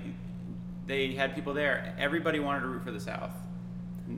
they 0.87 1.11
had 1.11 1.35
people 1.35 1.53
there. 1.53 1.93
Everybody 1.99 2.39
wanted 2.39 2.61
to 2.61 2.67
root 2.67 2.83
for 2.83 2.91
the 2.91 2.99
south. 2.99 3.33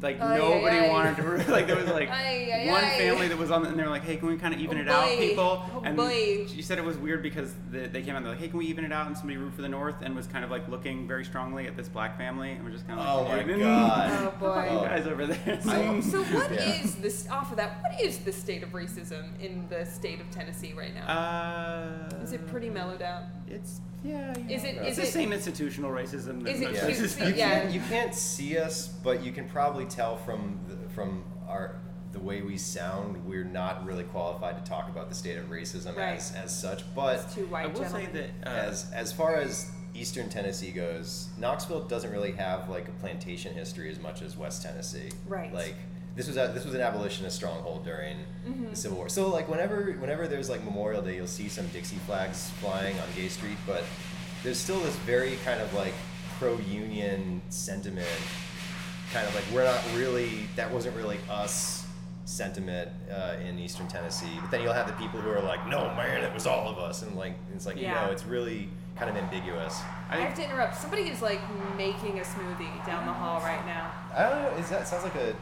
Like 0.01 0.21
Ay, 0.21 0.37
nobody 0.37 0.77
ay, 0.77 0.85
ay. 0.85 0.89
wanted 0.89 1.15
to 1.15 1.23
root. 1.23 1.47
Like 1.49 1.65
there 1.65 1.75
was 1.75 1.87
like 1.87 2.09
Ay, 2.11 2.51
ay, 2.67 2.71
one 2.71 2.83
ay. 2.83 2.97
family 2.99 3.27
that 3.27 3.37
was 3.39 3.49
on, 3.49 3.65
and 3.65 3.77
they 3.77 3.81
were 3.81 3.89
like, 3.89 4.03
"Hey, 4.03 4.17
can 4.17 4.27
we 4.27 4.37
kind 4.37 4.53
of 4.53 4.59
even 4.59 4.77
Oh, 4.77 4.81
it 4.81 4.87
out, 4.87 5.17
people?" 5.17 5.63
Oh, 5.73 5.81
and 5.83 5.97
boy. 5.97 6.45
she 6.47 6.61
said 6.61 6.77
it 6.77 6.83
was 6.85 6.95
weird 6.97 7.23
because 7.23 7.53
the, 7.71 7.87
they 7.87 8.03
came 8.03 8.11
out 8.13 8.17
and 8.17 8.25
they're 8.27 8.33
like, 8.33 8.39
"Hey, 8.41 8.49
can 8.49 8.59
we 8.59 8.67
even 8.67 8.85
it 8.85 8.91
out?" 8.91 9.07
And 9.07 9.17
somebody 9.17 9.37
root 9.37 9.53
for 9.55 9.63
the 9.63 9.67
north, 9.69 9.95
and 10.03 10.15
was 10.15 10.27
kind 10.27 10.45
of 10.45 10.51
like 10.51 10.67
looking 10.67 11.07
very 11.07 11.25
strongly 11.25 11.65
at 11.65 11.75
this 11.75 11.87
black 11.89 12.17
family, 12.19 12.51
and 12.51 12.63
we're 12.63 12.69
just 12.69 12.85
kind 12.87 12.99
of 12.99 13.05
like 13.05 13.15
Oh 13.15 13.37
like, 13.37 13.47
my 13.47 13.53
"Mm, 13.53 13.59
god. 13.61 14.09
Oh 14.11 14.39
boy. 14.39 14.63
you 14.71 14.87
guys 14.87 15.07
over 15.07 15.25
there." 15.25 15.59
So, 15.61 16.01
so 16.01 16.23
what 16.35 16.51
is 16.51 16.95
Yeah. 16.95 17.01
this 17.01 17.27
off 17.29 17.49
of 17.49 17.57
that? 17.57 17.81
What 17.81 17.99
is 17.99 18.19
the 18.19 18.31
state 18.31 18.61
of 18.61 18.69
racism 18.73 19.39
in 19.41 19.65
the 19.69 19.85
state 19.85 20.21
of 20.21 20.29
Tennessee 20.29 20.73
right 20.77 20.93
now? 20.93 21.07
Uh, 21.07 22.21
is 22.23 22.31
it 22.33 22.45
pretty 22.47 22.69
mellowed 22.69 23.01
out? 23.01 23.23
It's 23.49 23.81
yeah. 24.03 24.37
you 24.37 24.55
Is 24.55 24.63
know, 24.63 24.69
it- 24.69 24.75
It's 24.87 24.97
the 24.97 25.03
it- 25.03 25.07
same 25.07 25.33
institutional 25.33 25.91
racism. 25.91 26.43
that 26.43 26.51
is 26.55 26.61
it 26.61 26.65
most 26.65 26.75
Yeah. 26.75 26.81
places 26.83 27.15
cutesy? 27.15 27.19
have. 27.19 27.29
You 27.29 27.35
Yeah. 27.35 27.49
can't 27.59 27.71
you 27.73 27.81
can't 27.89 28.15
see 28.15 28.57
us, 28.57 28.87
but 28.87 29.23
you 29.23 29.31
can 29.31 29.47
probably 29.49 29.85
tell 29.85 30.17
from 30.17 30.59
the, 30.67 30.89
from 30.93 31.23
our 31.47 31.75
the 32.11 32.19
way 32.19 32.41
we 32.41 32.57
sound. 32.57 33.23
We're 33.27 33.43
not 33.43 33.85
really 33.85 34.03
qualified 34.05 34.63
to 34.63 34.67
talk 34.67 34.89
about 34.89 35.09
the 35.09 35.15
state 35.15 35.37
of 35.37 35.45
racism 35.49 35.95
Right. 35.95 36.17
as 36.17 36.33
as 36.33 36.57
such. 36.59 36.83
But 36.95 37.19
It's 37.19 37.35
two 37.35 37.45
white 37.47 37.65
I 37.65 37.67
will 37.67 37.85
say 37.85 38.07
that 38.07 38.29
uh, 38.45 38.49
as 38.49 38.91
as 38.91 39.11
far 39.13 39.35
as 39.35 39.69
Eastern 39.93 40.29
Tennessee 40.29 40.71
goes, 40.71 41.27
Knoxville 41.37 41.85
doesn't 41.87 42.11
really 42.11 42.31
have 42.33 42.69
like 42.69 42.87
a 42.87 42.91
plantation 42.93 43.53
history 43.53 43.89
as 43.91 43.99
much 43.99 44.21
as 44.21 44.37
West 44.37 44.61
Tennessee. 44.63 45.09
Right. 45.27 45.53
Like 45.53 45.75
this 46.19 46.27
was 46.27 46.35
a, 46.35 46.51
this 46.53 46.65
was 46.65 46.73
an 46.75 46.81
abolitionist 46.81 47.37
stronghold 47.37 47.85
during 47.85 48.17
Mm-hmm. 48.45 48.71
the 48.71 48.75
Civil 48.75 48.97
War. 48.97 49.07
So 49.09 49.29
like 49.29 49.47
whenever 49.47 49.91
whenever 49.93 50.27
there's 50.27 50.49
like 50.49 50.61
Memorial 50.65 51.01
Day, 51.01 51.15
you'll 51.15 51.27
see 51.27 51.47
some 51.47 51.65
Dixie 51.67 51.95
flags 52.07 52.49
flying 52.61 52.99
on 52.99 53.07
Gay 53.15 53.29
Street, 53.29 53.57
but 53.65 53.83
there's 54.43 54.57
still 54.57 54.79
this 54.81 54.95
very 54.97 55.37
kind 55.45 55.61
of 55.61 55.73
like 55.73 55.93
pro-union 56.39 57.41
sentiment. 57.49 58.07
Kind 59.13 59.27
of 59.27 59.33
like 59.35 59.45
we're 59.53 59.63
not 59.63 59.81
really 59.95 60.47
that 60.57 60.69
wasn't 60.71 60.95
really 60.97 61.17
us 61.29 61.85
sentiment 62.25 62.89
uh, 63.11 63.35
in 63.47 63.57
Eastern 63.59 63.87
Tennessee. 63.87 64.37
But 64.41 64.51
then 64.51 64.61
you'll 64.61 64.73
have 64.73 64.87
the 64.87 64.93
people 64.93 65.19
who 65.21 65.29
are 65.29 65.41
like, 65.41 65.65
no 65.67 65.85
man, 65.95 66.23
it 66.23 66.33
was 66.33 66.45
all 66.47 66.67
of 66.67 66.77
us, 66.79 67.01
and 67.03 67.15
like 67.15 67.33
it's 67.55 67.65
like 67.65 67.77
Yeah. 67.77 68.01
you 68.01 68.07
know 68.07 68.11
it's 68.11 68.25
really 68.25 68.69
kind 68.97 69.09
of 69.09 69.15
ambiguous. 69.15 69.79
I 70.09 70.17
have 70.17 70.35
to 70.35 70.43
interrupt. 70.43 70.75
Somebody 70.75 71.03
is 71.03 71.21
like 71.21 71.39
making 71.77 72.19
a 72.19 72.23
smoothie 72.23 72.85
down 72.85 73.05
the 73.05 73.13
hall 73.13 73.39
right 73.41 73.65
now. 73.65 73.91
I 74.15 74.29
don't 74.29 74.41
know. 74.43 74.57
Is 74.63 74.69
that 74.69 74.87
sounds 74.87 75.03
like 75.03 75.15
a? 75.15 75.35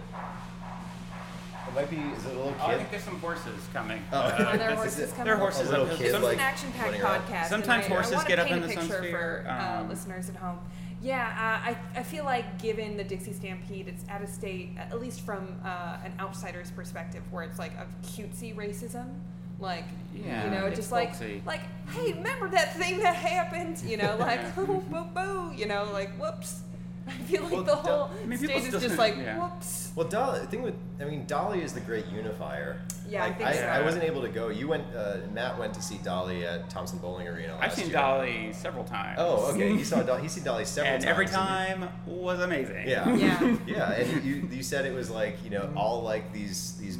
It 1.67 1.73
might 1.75 1.89
be. 1.89 1.97
Is 1.97 2.25
it 2.25 2.33
a 2.33 2.37
little 2.37 2.55
Oh, 2.59 2.65
I 2.67 2.75
think 2.77 2.91
there's 2.91 3.03
some 3.03 3.19
horses 3.19 3.67
coming. 3.73 4.01
Oh. 4.11 4.17
Uh, 4.17 4.45
Are 4.49 4.57
there 4.57 4.71
Is 4.71 4.75
horses 4.77 5.11
coming? 5.11 5.25
there 5.25 5.33
are 5.35 5.37
horses 5.37 5.69
little 5.69 5.87
up 5.87 5.97
kid, 5.97 6.11
some, 6.11 6.23
like, 6.23 6.35
an 6.35 6.39
action-packed 6.39 6.97
podcast. 6.97 7.45
Sometimes 7.47 7.85
I, 7.85 7.89
horses 7.89 8.13
I 8.13 8.15
wanna 8.17 8.27
get 8.29 8.39
up 8.39 8.47
paint 8.47 8.57
in 8.57 8.63
a 8.63 8.67
the 8.67 8.73
picture 8.81 8.93
Sunsphere, 9.01 9.11
for 9.11 9.45
uh, 9.49 9.79
um, 9.81 9.89
listeners 9.89 10.29
at 10.29 10.35
home. 10.37 10.59
Yeah, 11.01 11.61
uh, 11.63 11.69
I, 11.69 11.77
I 11.99 12.03
feel 12.03 12.25
like 12.25 12.59
given 12.59 12.97
the 12.97 13.03
Dixie 13.03 13.31
Stampede, 13.33 13.87
it's 13.87 14.03
at 14.09 14.21
a 14.23 14.27
state, 14.27 14.71
at 14.77 14.99
least 14.99 15.21
from 15.21 15.55
uh, 15.63 15.97
an 16.03 16.11
outsider's 16.19 16.71
perspective, 16.71 17.21
where 17.31 17.43
it's 17.43 17.59
like 17.59 17.73
a 17.73 17.85
cutesy 18.05 18.55
racism. 18.55 19.13
Like, 19.59 19.85
Yeah, 20.15 20.45
you 20.45 20.51
know, 20.51 20.65
it's 20.67 20.75
just 20.77 20.91
like, 20.91 21.09
folksy. 21.09 21.41
like, 21.45 21.61
hey, 21.89 22.13
remember 22.13 22.47
that 22.49 22.75
thing 22.77 22.99
that 22.99 23.15
happened? 23.15 23.81
You 23.85 23.97
know, 23.97 24.15
like, 24.19 24.39
oh, 24.57 24.65
boo, 24.89 25.03
boo, 25.13 25.51
you 25.55 25.65
know, 25.67 25.89
like, 25.93 26.11
whoops. 26.19 26.61
I 27.19 27.23
feel 27.23 27.43
like 27.43 27.51
Well, 27.53 27.63
the 27.63 27.75
do- 27.75 27.81
whole 27.81 28.09
I 28.21 28.25
mean, 28.25 28.37
state 28.37 28.57
is 28.57 28.65
still- 28.67 28.79
just 28.79 28.97
like, 28.97 29.15
yeah. 29.17 29.37
whoops. 29.39 29.91
Well, 29.95 30.07
Dolly. 30.07 30.39
The 30.41 30.47
thing 30.47 30.61
with, 30.61 30.75
I 31.01 31.05
mean, 31.05 31.25
Dolly 31.25 31.63
is 31.63 31.73
the 31.73 31.79
great 31.79 32.05
unifier. 32.07 32.79
Yeah, 33.09 33.23
I 33.23 33.27
like, 33.27 33.37
think 33.37 33.49
I, 33.49 33.53
so. 33.55 33.65
I 33.67 33.81
wasn't 33.81 34.03
able 34.03 34.21
to 34.21 34.29
go. 34.29 34.49
You 34.49 34.67
went. 34.67 34.83
Uh, 34.95 35.17
Matt 35.33 35.57
went 35.57 35.73
to 35.75 35.81
see 35.81 35.97
Dolly 36.03 36.45
at 36.45 36.69
Thompson 36.69 36.99
Boling 36.99 37.27
Arena. 37.27 37.57
I've 37.59 37.73
seen 37.73 37.85
year. 37.85 37.93
Dolly 37.93 38.53
several 38.53 38.83
times. 38.83 39.17
Oh, 39.19 39.51
okay. 39.53 39.75
He 39.75 39.83
saw 39.83 40.03
Dolly. 40.03 40.21
He 40.23 40.27
seen 40.27 40.43
Dolly 40.43 40.65
several 40.65 40.91
times. 40.93 41.05
and 41.05 41.15
times. 41.15 41.15
every 41.15 41.25
you- 41.25 41.31
time 41.31 41.89
was 42.05 42.39
amazing. 42.41 42.87
Yeah. 42.87 43.15
Yeah. 43.15 43.57
yeah, 43.67 43.91
and 43.93 44.23
you, 44.23 44.47
you 44.51 44.61
said 44.61 44.85
it 44.85 44.93
was 44.93 45.09
like 45.09 45.43
you 45.43 45.49
know 45.49 45.71
all 45.75 46.01
like 46.03 46.31
these 46.33 46.77
these 46.77 46.99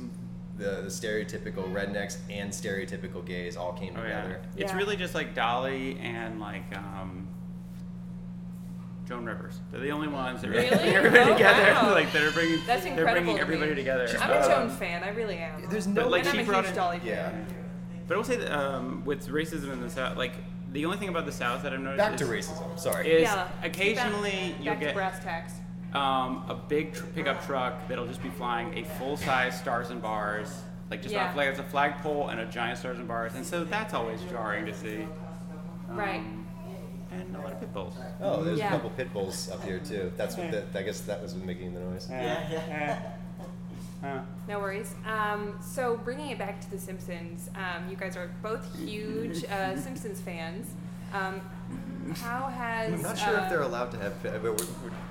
the, 0.57 0.63
the 0.81 0.89
stereotypical 0.89 1.71
rednecks 1.71 2.17
and 2.31 2.49
stereotypical 2.51 3.23
gays 3.23 3.55
all 3.55 3.73
came 3.73 3.93
Oh 3.95 4.01
yeah. 4.01 4.21
together. 4.23 4.41
It's 4.57 4.71
Yeah. 4.71 4.77
really 4.77 4.95
just 4.95 5.13
like 5.13 5.35
Dolly 5.35 5.99
and 5.99 6.39
like 6.39 6.75
um, 6.75 7.26
Joan 9.07 9.25
Rivers. 9.25 9.59
They're 9.71 9.79
the 9.81 9.91
only 9.91 10.07
ones 10.07 10.41
that 10.41 10.49
are 10.49 10.53
Really? 10.53 10.69
bring 10.69 10.95
everybody 10.95 11.31
Oh, 11.31 11.33
together. 11.33 11.73
wow. 11.73 11.91
like 11.93 12.11
that 12.11 12.23
are 12.23 12.31
bringing. 12.31 12.59
That's 12.65 12.85
incredible. 12.85 12.95
They're 13.05 13.13
bringing 13.23 13.39
everybody 13.39 13.71
me. 13.71 13.75
together. 13.75 14.07
I'm 14.21 14.31
a 14.31 14.35
Um, 14.41 14.49
Joan 14.49 14.69
fan. 14.69 15.03
I 15.03 15.09
really 15.09 15.37
am. 15.37 15.69
There's 15.69 15.87
But, 15.87 16.03
no 16.03 16.09
like, 16.09 16.23
and 16.25 16.31
she 16.31 16.39
I'm 16.39 16.43
a 16.43 16.47
brought 16.47 16.63
huge 16.65 16.71
in- 16.71 16.75
Dolly 16.75 17.01
yeah. 17.03 17.29
fan. 17.29 17.45
But 18.07 18.13
I 18.13 18.17
will 18.17 18.23
say 18.25 18.35
that 18.37 18.51
um, 18.51 19.03
with 19.05 19.27
racism 19.29 19.71
in 19.71 19.81
the 19.81 19.89
South, 19.89 20.17
like 20.17 20.33
the 20.73 20.85
only 20.85 20.97
thing 20.97 21.09
about 21.09 21.25
the 21.25 21.31
South 21.31 21.63
that 21.63 21.73
I've 21.73 21.79
noticed 21.79 21.97
Back 21.97 22.13
is, 22.13 22.19
to 22.21 22.25
racism. 22.27 22.79
Sorry. 22.79 23.09
is 23.09 23.21
Yeah. 23.23 23.47
occasionally 23.63 24.31
back, 24.31 24.55
you'll 24.61 24.73
back 24.73 24.79
get 24.81 24.93
brass 24.95 25.23
tacks. 25.23 25.53
um, 25.93 26.43
a 26.49 26.55
big 26.67 26.93
tr- 26.93 27.05
pickup 27.15 27.45
truck 27.45 27.87
that'll 27.87 28.07
just 28.07 28.21
be 28.21 28.29
flying 28.29 28.77
a 28.77 28.83
full-size 28.97 29.57
stars 29.57 29.89
and 29.89 30.01
bars, 30.01 30.63
like 30.91 31.01
just 31.01 31.13
Yeah. 31.15 31.23
on 31.25 31.29
a 31.29 31.33
flag, 31.33 31.49
it's 31.49 31.59
a 31.59 31.63
flagpole 31.63 32.27
and 32.29 32.39
a 32.41 32.45
giant 32.45 32.77
stars 32.79 32.99
and 32.99 33.07
bars, 33.07 33.33
and 33.35 33.45
so 33.45 33.63
that's 33.63 33.93
always 33.93 34.21
jarring 34.23 34.65
to 34.65 34.73
see. 34.73 35.07
Right. 35.89 36.21
And 37.11 37.35
a 37.35 37.39
lot 37.39 37.53
of 37.53 37.59
pit 37.59 37.73
bulls. 37.73 37.93
Oh, 38.21 38.43
there's 38.43 38.59
Yeah. 38.59 38.67
a 38.67 38.71
couple 38.71 38.89
pit 38.91 39.11
bulls 39.13 39.49
up 39.49 39.63
here 39.63 39.79
too. 39.79 40.11
That's 40.17 40.35
what 40.37 40.51
the, 40.51 40.65
I 40.77 40.83
guess 40.83 41.01
that 41.01 41.21
was 41.21 41.33
making 41.35 41.73
the 41.73 41.79
noise. 41.79 42.07
Yeah, 42.09 42.49
yeah. 42.51 42.99
Uh, 44.03 44.19
No 44.47 44.59
worries. 44.59 44.93
Um, 45.07 45.57
so 45.61 45.97
bringing 46.03 46.29
it 46.29 46.37
back 46.37 46.61
to 46.61 46.69
The 46.69 46.77
Simpsons, 46.77 47.49
um, 47.55 47.89
you 47.89 47.95
guys 47.95 48.15
are 48.17 48.29
both 48.43 48.63
huge 48.77 49.43
uh, 49.45 49.75
Simpsons 49.81 50.19
fans. 50.21 50.67
Um, 51.13 51.41
how 52.21 52.47
has 52.47 52.93
I'm 52.93 53.01
not 53.01 53.17
sure 53.17 53.37
uh, 53.37 53.43
if 53.43 53.49
they're 53.49 53.61
allowed 53.63 53.91
to 53.91 53.97
have. 53.97 54.13
We're, 54.23 54.39
we're, 54.41 54.51
we're 54.51 54.57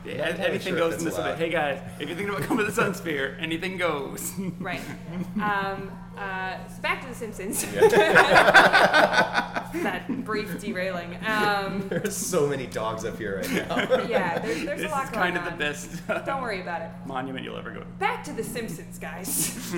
yeah, 0.05 0.17
not 0.19 0.29
entirely 0.31 0.45
anything 0.51 0.61
sure 0.61 0.73
if 0.77 0.79
goes 0.79 0.93
it's 0.95 1.03
in 1.03 1.09
this 1.09 1.19
allowed. 1.19 1.33
event. 1.33 1.41
Hey 1.41 1.51
guys, 1.51 1.81
if 2.01 2.09
you're 2.09 2.17
thinking 2.17 2.35
about 2.35 2.47
coming 2.47 2.65
to 2.65 2.71
the 2.71 2.75
Sun 2.81 2.95
Sphere, 2.95 3.37
anything 3.41 3.77
goes. 3.77 4.33
right? 4.61 4.81
Um, 5.37 5.91
uh, 6.17 6.57
so 6.69 6.81
back 6.81 7.03
to 7.03 7.09
The 7.09 7.15
Simpsons. 7.15 7.65
that 9.83 10.25
brief 10.25 10.61
derailing. 10.61 11.17
Um, 11.27 11.87
There's 11.89 12.17
so 12.17 12.47
many 12.47 12.67
dogs 12.67 13.05
up 13.05 13.19
here 13.19 13.37
right 13.39 13.69
now. 13.69 14.05
yeah, 14.09 14.39
there's, 14.39 14.65
there's 14.65 14.83
a 14.83 14.89
lot 14.89 15.05
is 15.05 15.11
going 15.11 15.23
kind 15.33 15.37
of 15.37 15.45
on. 15.45 15.53
the 15.53 15.57
best 15.57 16.07
Don't 16.27 16.43
worry 16.43 16.61
about 16.61 16.83
it. 16.83 16.91
monument 17.07 17.45
you'll 17.45 17.57
ever 17.57 17.71
go 17.71 17.81
to. 17.81 17.87
Back 17.99 18.25
to 18.25 18.33
The 18.33 18.45
Simpsons, 18.45 18.99
guys. 18.99 19.75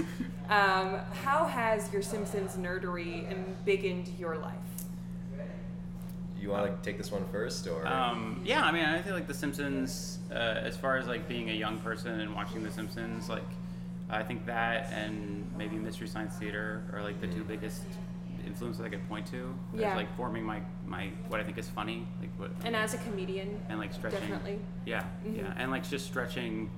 um, 0.49 1.01
how 1.23 1.45
has 1.45 1.93
your 1.93 2.03
Simpsons 2.03 2.55
nerdery 2.57 3.27
embiggened 3.33 4.19
your 4.19 4.37
life? 4.37 4.55
you 6.41 6.51
want 6.51 6.83
to 6.83 6.89
take 6.89 6.97
this 6.99 7.11
one 7.11 7.25
first, 7.33 7.67
or 7.67 7.87
Um, 7.87 8.41
yeah, 8.45 8.63
I 8.63 8.71
mean, 8.71 8.85
I 8.85 9.03
feel 9.03 9.15
like 9.15 9.27
The 9.27 9.35
Simpsons, 9.35 10.19
uh, 10.31 10.35
as 10.35 10.77
far 10.77 10.97
as 10.97 11.07
like 11.09 11.27
being 11.29 11.51
a 11.51 11.53
young 11.53 11.79
person 11.81 12.21
and 12.21 12.33
watching 12.35 12.63
The 12.63 12.71
Simpsons, 12.71 13.29
like 13.29 13.43
I 14.09 14.23
think 14.23 14.47
that 14.47 14.93
and 14.93 15.51
maybe 15.59 15.77
Mystery 15.77 16.07
Science 16.09 16.35
Theater 16.37 16.85
are 16.93 17.03
like 17.03 17.21
the 17.21 17.27
two 17.27 17.43
biggest 17.45 17.83
influences 18.49 18.81
I 18.85 18.89
could 18.89 19.07
point 19.09 19.27
to. 19.29 19.55
as, 19.75 19.95
like 19.97 20.15
forming 20.17 20.43
my 20.45 20.61
my 20.87 21.11
what 21.29 21.39
I 21.41 21.45
think 21.45 21.59
is 21.59 21.69
funny, 21.69 22.07
like 22.21 22.31
what 22.39 22.51
And 22.65 22.75
as 22.75 22.95
a 22.95 22.99
comedian, 22.99 23.61
and 23.69 23.79
like 23.79 23.93
stretching. 23.93 24.21
definitely. 24.21 24.59
Yeah, 24.87 25.05
Mhm. 25.25 25.37
yeah, 25.37 25.55
and 25.57 25.71
like 25.71 25.89
just 25.89 26.07
stretching 26.07 26.71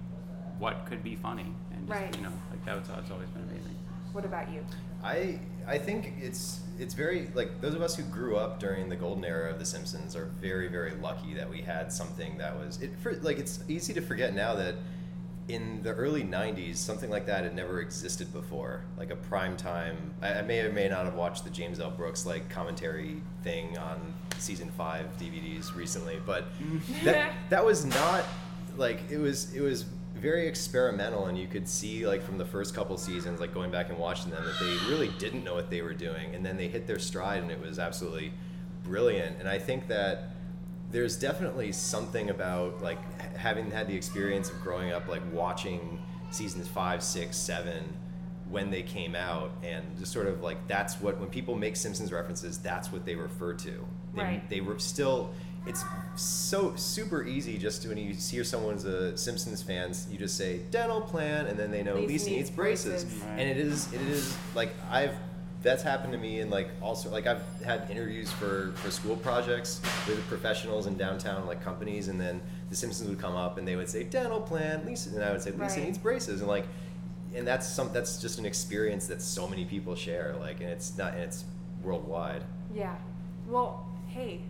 what 0.59 0.85
could 0.87 1.03
be 1.03 1.17
funny 1.17 1.55
and 1.73 1.89
just, 1.89 1.99
Right. 2.01 2.15
you 2.17 2.23
know 2.23 2.33
like 2.51 2.63
that 2.67 2.77
was 2.79 2.89
that's 2.89 3.11
always 3.11 3.29
been 3.31 3.43
amazing. 3.45 3.77
what 4.13 4.25
about 4.25 4.51
you? 4.53 4.65
I 5.03 5.39
I 5.67 5.79
think 5.79 6.15
it's 6.21 6.61
it's 6.79 6.95
very 6.95 7.31
like 7.35 7.61
those 7.61 7.75
of 7.75 7.83
us 7.83 7.95
who 7.97 8.03
grew 8.05 8.37
up 8.37 8.59
during 8.59 8.89
the 8.89 8.97
golden 8.97 9.25
era 9.25 9.51
of 9.53 9.59
The 9.59 9.65
Simpsons 9.65 10.17
are 10.17 10.27
very 10.41 10.69
very 10.69 10.93
lucky 10.97 11.33
that 11.35 11.49
we 11.49 11.63
had 11.63 11.93
something 11.93 12.37
that 12.39 12.59
was 12.59 12.83
it 12.83 12.91
for 13.03 13.15
like 13.29 13.39
it's 13.39 13.61
easy 13.69 13.93
to 13.95 14.01
forget 14.03 14.35
now 14.35 14.55
that 14.57 14.75
in 15.53 15.83
the 15.83 15.93
early 15.93 16.23
90s 16.23 16.77
something 16.77 17.11
like 17.11 17.27
that 17.27 17.45
had 17.45 17.55
never 17.55 17.81
existed 17.81 18.33
before 18.33 18.83
like 18.97 19.11
a 19.11 19.17
prime 19.17 19.57
time. 19.57 20.15
I, 20.23 20.35
I 20.35 20.43
may 20.43 20.61
or 20.61 20.73
may 20.73 20.89
not 20.89 21.05
have 21.05 21.15
watched 21.15 21.45
the 21.45 21.51
james 21.51 21.81
l. 21.81 21.91
Brooks 21.91 22.27
like 22.27 22.49
commentary 22.49 23.23
thing 23.43 23.77
on 23.79 24.15
season 24.39 24.71
5 24.77 25.19
dvds 25.19 25.75
recently 25.75 26.19
but 26.25 26.47
that, 27.05 27.33
that 27.51 27.65
was 27.65 27.85
not 27.85 28.25
like 28.77 29.01
it 29.11 29.19
was 29.19 29.55
it 29.55 29.61
was 29.61 29.85
very 30.15 30.47
experimental 30.47 31.27
and 31.27 31.39
you 31.39 31.47
could 31.47 31.67
see 31.67 32.07
like 32.07 32.23
from 32.23 32.37
the 32.37 32.45
first 32.45 32.75
couple 32.75 32.97
seasons 32.97 33.41
like 33.41 33.55
going 33.55 33.71
back 33.71 33.89
and 33.89 33.99
watching 33.99 34.31
them 34.31 34.45
that 34.45 34.59
they 34.59 34.91
really 34.91 35.09
didn't 35.19 35.45
know 35.45 35.55
what 35.55 35.71
they 35.71 35.83
were 35.83 35.95
doing 35.95 36.35
and 36.35 36.45
then 36.45 36.57
they 36.57 36.69
hit 36.69 36.87
their 36.87 36.99
stride 36.99 37.43
and 37.43 37.51
it 37.51 37.61
was 37.61 37.79
absolutely 37.79 38.33
brilliant. 38.85 39.39
And 39.39 39.49
i 39.49 39.59
think 39.59 39.89
that 39.89 40.31
there's 40.93 41.17
definitely 41.17 41.73
something 41.73 42.31
about 42.31 42.83
like 42.83 42.99
having 43.37 43.71
had 43.71 43.87
the 43.87 43.95
experience 43.95 44.51
of 44.51 44.61
growing 44.61 44.93
up 44.93 45.07
like 45.09 45.23
watching 45.33 45.99
seasons 46.31 46.67
five 46.69 47.03
six 47.03 47.37
seven 47.37 47.85
when 48.49 48.71
they 48.71 48.83
came 48.83 49.15
out 49.15 49.53
and 49.63 49.85
just 49.99 50.13
sort 50.13 50.27
of 50.27 50.43
like 50.43 50.67
that's 50.67 51.01
what 51.01 51.19
when 51.19 51.29
people 51.29 51.57
make 51.57 51.77
simpsons 51.77 52.13
references 52.13 52.59
that's 52.59 52.91
what 52.93 53.05
they 53.07 53.15
refer 53.15 53.53
to 53.55 53.71
they, 54.15 54.23
Right. 54.23 54.51
they 54.51 54.61
were 54.61 54.79
still 54.79 55.33
it's 55.67 55.85
so 56.17 56.75
super 56.75 57.23
easy 57.23 57.59
just 57.59 57.83
to, 57.83 57.89
when 57.89 57.99
you 57.99 58.15
see 58.15 58.43
someone's 58.43 58.85
a 58.87 59.17
simpsons 59.17 59.63
fans 59.63 60.09
you 60.11 60.19
just 60.19 60.37
say 60.37 60.61
dental 60.71 61.01
plan 61.03 61.47
and 61.47 61.59
then 61.59 61.71
they 61.71 61.83
know 61.83 61.95
Lisa 61.97 62.07
lisa, 62.09 62.25
needs 62.31 62.37
needs 62.39 62.51
braces, 62.51 63.05
braces. 63.05 63.23
Right. 63.23 63.39
and 63.41 63.51
it 63.51 63.57
is 63.59 63.93
it 63.93 64.01
is 64.03 64.37
like 64.55 64.73
i've 64.91 65.15
that's 65.63 65.83
happened 65.83 66.13
to 66.13 66.19
me 66.19 66.41
in 66.41 66.49
like 66.51 66.71
also 66.81 67.11
like 67.11 67.27
I've 67.27 67.43
had 67.65 67.91
interviews 67.91 68.31
for 68.33 68.73
for 68.77 68.91
school 68.91 69.17
projects 69.17 69.81
with 70.09 70.27
professionals 70.27 70.87
in 70.87 70.97
downtown 70.97 71.47
like 71.47 71.63
companies, 71.63 72.09
and 72.09 72.21
then 72.21 72.41
the 72.71 72.77
Simpsons 72.77 73.09
would 73.09 73.19
come 73.19 73.35
up 73.37 73.59
and 73.59 73.67
they 73.69 73.77
would 73.77 73.89
say 73.89 74.05
dental 74.05 74.41
plan, 74.41 74.85
Lisa, 74.87 75.11
and 75.11 75.23
I 75.23 75.31
would 75.33 75.43
say 75.43 75.51
Lisa 75.51 75.77
Right. 75.77 75.85
needs 75.85 75.99
braces, 75.99 76.41
and 76.41 76.49
like, 76.49 76.67
and 77.35 77.47
that's 77.47 77.67
some 77.67 77.93
that's 77.93 78.21
just 78.21 78.39
an 78.39 78.47
experience 78.47 79.07
that 79.09 79.21
so 79.21 79.47
many 79.49 79.65
people 79.65 79.95
share, 79.95 80.35
like, 80.41 80.61
and 80.61 80.71
it's 80.71 80.97
not 80.97 81.13
and 81.15 81.23
it's 81.23 81.45
worldwide. 81.83 82.43
Yeah. 82.75 82.95
Well, 83.49 83.87
hey, 84.07 84.41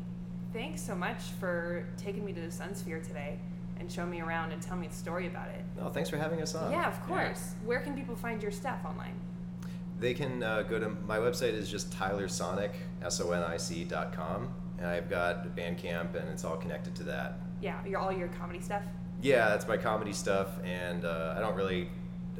thanks 0.52 0.80
so 0.82 0.94
much 0.94 1.18
for 1.40 1.86
taking 1.96 2.24
me 2.24 2.32
to 2.34 2.40
the 2.40 2.50
Sun 2.52 2.74
Sphere 2.74 3.00
today 3.00 3.38
and 3.78 3.90
show 3.90 4.04
me 4.04 4.20
around 4.20 4.52
and 4.52 4.60
tell 4.60 4.76
me 4.76 4.86
the 4.88 4.94
story 4.94 5.26
about 5.26 5.48
it. 5.48 5.64
No, 5.78 5.88
thanks 5.88 6.10
for 6.10 6.18
having 6.18 6.42
us 6.42 6.54
on. 6.54 6.70
yeah, 6.70 6.86
of 6.86 7.00
course. 7.06 7.54
Where 7.64 7.80
can 7.80 7.94
people 7.94 8.14
find 8.14 8.42
your 8.42 8.52
stuff 8.52 8.78
online? 8.84 9.14
They 10.00 10.14
can 10.14 10.42
uh, 10.42 10.62
go 10.62 10.78
to 10.78 10.88
my 10.88 11.18
website 11.18 11.52
is 11.52 11.70
just 11.70 11.90
tylersonic 11.92 12.72
s 13.02 13.20
o 13.20 13.32
n 13.32 13.42
i 13.42 13.56
c 13.58 13.84
dot 13.84 14.14
com, 14.14 14.48
and 14.78 14.86
I've 14.86 15.10
got 15.10 15.54
Bandcamp, 15.54 16.14
and 16.18 16.28
it's 16.30 16.44
all 16.44 16.56
connected 16.56 16.94
to 16.96 17.02
that. 17.04 17.38
Yeah, 17.60 17.84
your 17.86 18.00
all 18.00 18.10
your 18.10 18.28
comedy 18.28 18.60
stuff. 18.60 18.82
Yeah, 19.20 19.50
that's 19.50 19.68
my 19.68 19.76
comedy 19.76 20.14
stuff, 20.14 20.48
and 20.64 21.04
uh, 21.04 21.34
I 21.36 21.40
don't 21.40 21.54
really. 21.54 21.88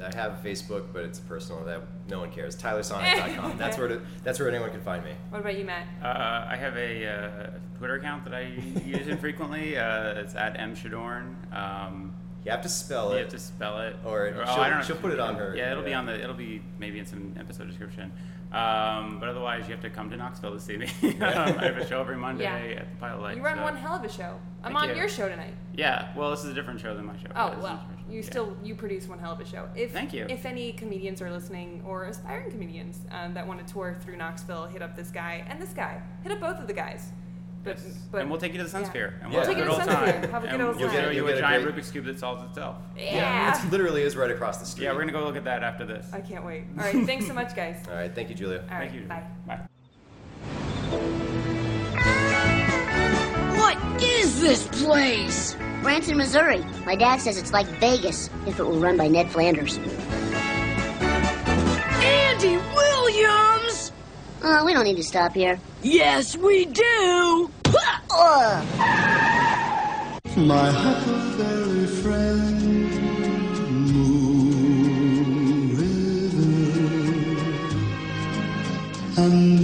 I 0.01 0.15
have 0.15 0.41
Facebook, 0.43 0.85
but 0.91 1.03
it's 1.03 1.19
personal. 1.19 1.63
That 1.63 1.81
no 2.07 2.17
one 2.19 2.31
cares. 2.31 2.55
TylerSonic.com. 2.55 3.57
that's 3.59 3.77
where 3.77 3.87
to, 3.87 4.01
that's 4.23 4.39
where 4.39 4.49
anyone 4.49 4.71
can 4.71 4.81
find 4.81 5.03
me. 5.05 5.11
What 5.29 5.41
about 5.41 5.55
you, 5.55 5.63
Matt? 5.65 5.85
Uh, 6.01 6.47
I 6.49 6.55
have 6.55 6.75
a 6.75 7.07
uh, 7.07 7.49
Twitter 7.77 7.95
account 7.95 8.23
that 8.23 8.33
I 8.33 8.41
use 8.85 9.07
infrequently. 9.07 9.77
Uh, 9.81 10.13
it's 10.21 10.33
at 10.33 10.59
m 10.59 10.73
shadorn. 10.75 11.35
Um, 11.53 12.15
You 12.45 12.51
have 12.51 12.61
to 12.63 12.69
spell 12.69 13.11
it. 13.11 13.17
you 13.17 13.21
have 13.23 13.29
to 13.29 13.39
spell 13.39 13.79
it, 13.81 13.95
Or 14.03 14.27
oh, 14.35 14.45
she'll- 14.45 14.61
I 14.63 14.69
don't 14.69 14.79
know. 14.79 14.83
she'll 14.85 14.95
put 14.95 15.11
it 15.11 15.19
on 15.19 15.35
her- 15.35 15.55
Yeah, 15.55 15.71
it'll 15.71 15.83
be 15.83 15.93
on 15.93 16.05
the. 16.07 16.19
It'll 16.19 16.33
be 16.35 16.61
maybe 16.79 16.97
in 16.99 17.05
some 17.05 17.35
episode 17.39 17.67
description. 17.67 18.11
Um, 18.51 19.19
but 19.19 19.29
otherwise, 19.29 19.65
you 19.67 19.71
have 19.73 19.81
to 19.83 19.89
come 19.89 20.09
to 20.09 20.17
Knoxville 20.17 20.51
to 20.53 20.59
see 20.59 20.75
me. 20.75 20.85
um, 21.03 21.23
I 21.59 21.63
have 21.65 21.77
a 21.77 21.87
show 21.87 22.01
every 22.01 22.17
Monday 22.17 22.43
Yeah. 22.43 22.81
at 22.81 22.89
the 22.91 22.97
Pilot 22.97 23.21
Light. 23.21 23.37
you 23.37 23.43
run 23.43 23.57
so- 23.57 23.63
one 23.63 23.75
hell 23.77 23.95
of 23.95 24.03
a 24.03 24.09
show. 24.11 24.37
I'm 24.63 24.73
Thank 24.73 24.83
on 24.83 24.89
you. 24.89 24.95
your 24.95 25.07
show 25.07 25.29
tonight. 25.29 25.53
Yeah, 25.73 26.09
well, 26.17 26.31
this 26.31 26.43
is 26.43 26.49
a 26.49 26.53
different 26.53 26.79
show 26.81 26.95
than 26.95 27.05
my 27.05 27.15
show. 27.17 27.29
Oh 27.35 27.49
This 27.49 27.57
is 27.59 27.63
a 27.63 27.63
well, 27.67 27.77
show. 27.77 28.11
you 28.11 28.19
Yeah. 28.21 28.25
still 28.29 28.57
you 28.63 28.75
produce 28.75 29.07
one 29.07 29.19
hell 29.19 29.31
of 29.31 29.39
a 29.39 29.45
show. 29.45 29.69
If 29.75 29.91
Thank 29.93 30.11
you. 30.13 30.25
If 30.27 30.45
any 30.45 30.73
comedians 30.73 31.21
are 31.21 31.31
listening 31.31 31.81
or 31.87 32.05
aspiring 32.05 32.51
comedians 32.51 32.99
um, 33.11 33.33
that 33.35 33.47
want 33.47 33.65
to 33.65 33.71
tour 33.73 33.95
through 34.01 34.17
Knoxville, 34.17 34.65
hit 34.65 34.81
up 34.81 34.95
this 34.95 35.11
guy 35.11 35.45
and 35.47 35.61
this 35.61 35.73
guy. 35.73 36.01
Hit 36.23 36.31
up 36.33 36.39
both 36.41 36.57
of 36.59 36.67
the 36.67 36.73
guys. 36.73 37.11
But, 37.63 37.77
but 38.11 38.21
and 38.21 38.29
we'll 38.31 38.39
take 38.39 38.53
you 38.53 38.57
to 38.57 38.63
the 38.63 38.69
Sun 38.69 38.81
yeah. 38.81 38.89
Sphere, 38.89 39.19
and 39.21 39.31
we'll 39.31 39.45
Take 39.45 39.57
have 39.57 39.57
a 39.57 39.59
you 39.59 39.65
good 39.65 39.65
to 39.65 39.71
old 39.71 39.81
the 39.81 39.93
Sun 39.93 40.03
time. 40.05 40.07
Sphere. 40.23 40.31
Have 40.31 40.43
a 40.43 40.47
good 40.47 40.53
and 40.55 40.63
old 40.63 40.75
we'll 40.77 40.87
time. 40.87 40.95
show 41.03 41.09
you 41.11 41.15
You'll 41.17 41.27
a 41.27 41.29
get 41.29 41.37
a 41.37 41.41
giant 41.41 41.63
great- 41.63 41.75
Rubik's 41.75 41.91
cube 41.91 42.05
that 42.05 42.17
solves 42.19 42.43
itself. 42.49 42.77
Yeah. 42.97 43.63
It 43.65 43.71
literally 43.71 44.01
is 44.01 44.15
right 44.15 44.31
across 44.31 44.57
the 44.57 44.65
street. 44.65 44.85
Yeah, 44.85 44.93
we're 44.93 45.01
gonna 45.01 45.11
go 45.11 45.23
look 45.23 45.35
at 45.35 45.43
that 45.43 45.61
after 45.63 45.85
this. 45.85 46.07
I 46.11 46.21
can't 46.21 46.43
wait. 46.43 46.63
All 46.77 46.83
right, 46.85 47.05
thanks 47.05 47.27
so 47.27 47.33
much, 47.33 47.55
guys. 47.55 47.85
All 47.87 47.93
right, 47.95 48.13
thank 48.15 48.29
you, 48.29 48.35
Julia. 48.35 48.63
All 48.71 48.77
right, 48.79 48.89
Thank 48.89 49.01
you. 49.03 49.07
bye. 49.07 49.23
Bye. 49.45 49.59
What 53.57 53.77
is 54.01 54.41
this 54.41 54.67
place? 54.83 55.55
Branson, 55.83 56.17
Missouri. 56.17 56.63
My 56.85 56.95
dad 56.95 57.21
says 57.21 57.37
it's 57.37 57.53
like 57.53 57.67
Vegas 57.79 58.29
if 58.47 58.59
it 58.59 58.63
were 58.65 58.73
run 58.79 58.97
by 58.97 59.07
Ned 59.07 59.31
Flanders. 59.31 59.77
Andy 62.03 62.57
Williams! 62.75 63.60
Oh, 64.43 64.65
we 64.65 64.73
don't 64.73 64.85
need 64.85 64.97
to 64.97 65.03
stop 65.03 65.33
here. 65.35 65.59
Yes, 65.83 66.35
we 66.35 66.65
do! 66.65 67.51
Ugh. 67.65 68.65
My 70.37 70.71
huckleberry 70.71 71.85
friend, 71.85 72.89
Moon 73.91 75.75
River, 75.77 76.81
and 79.21 79.60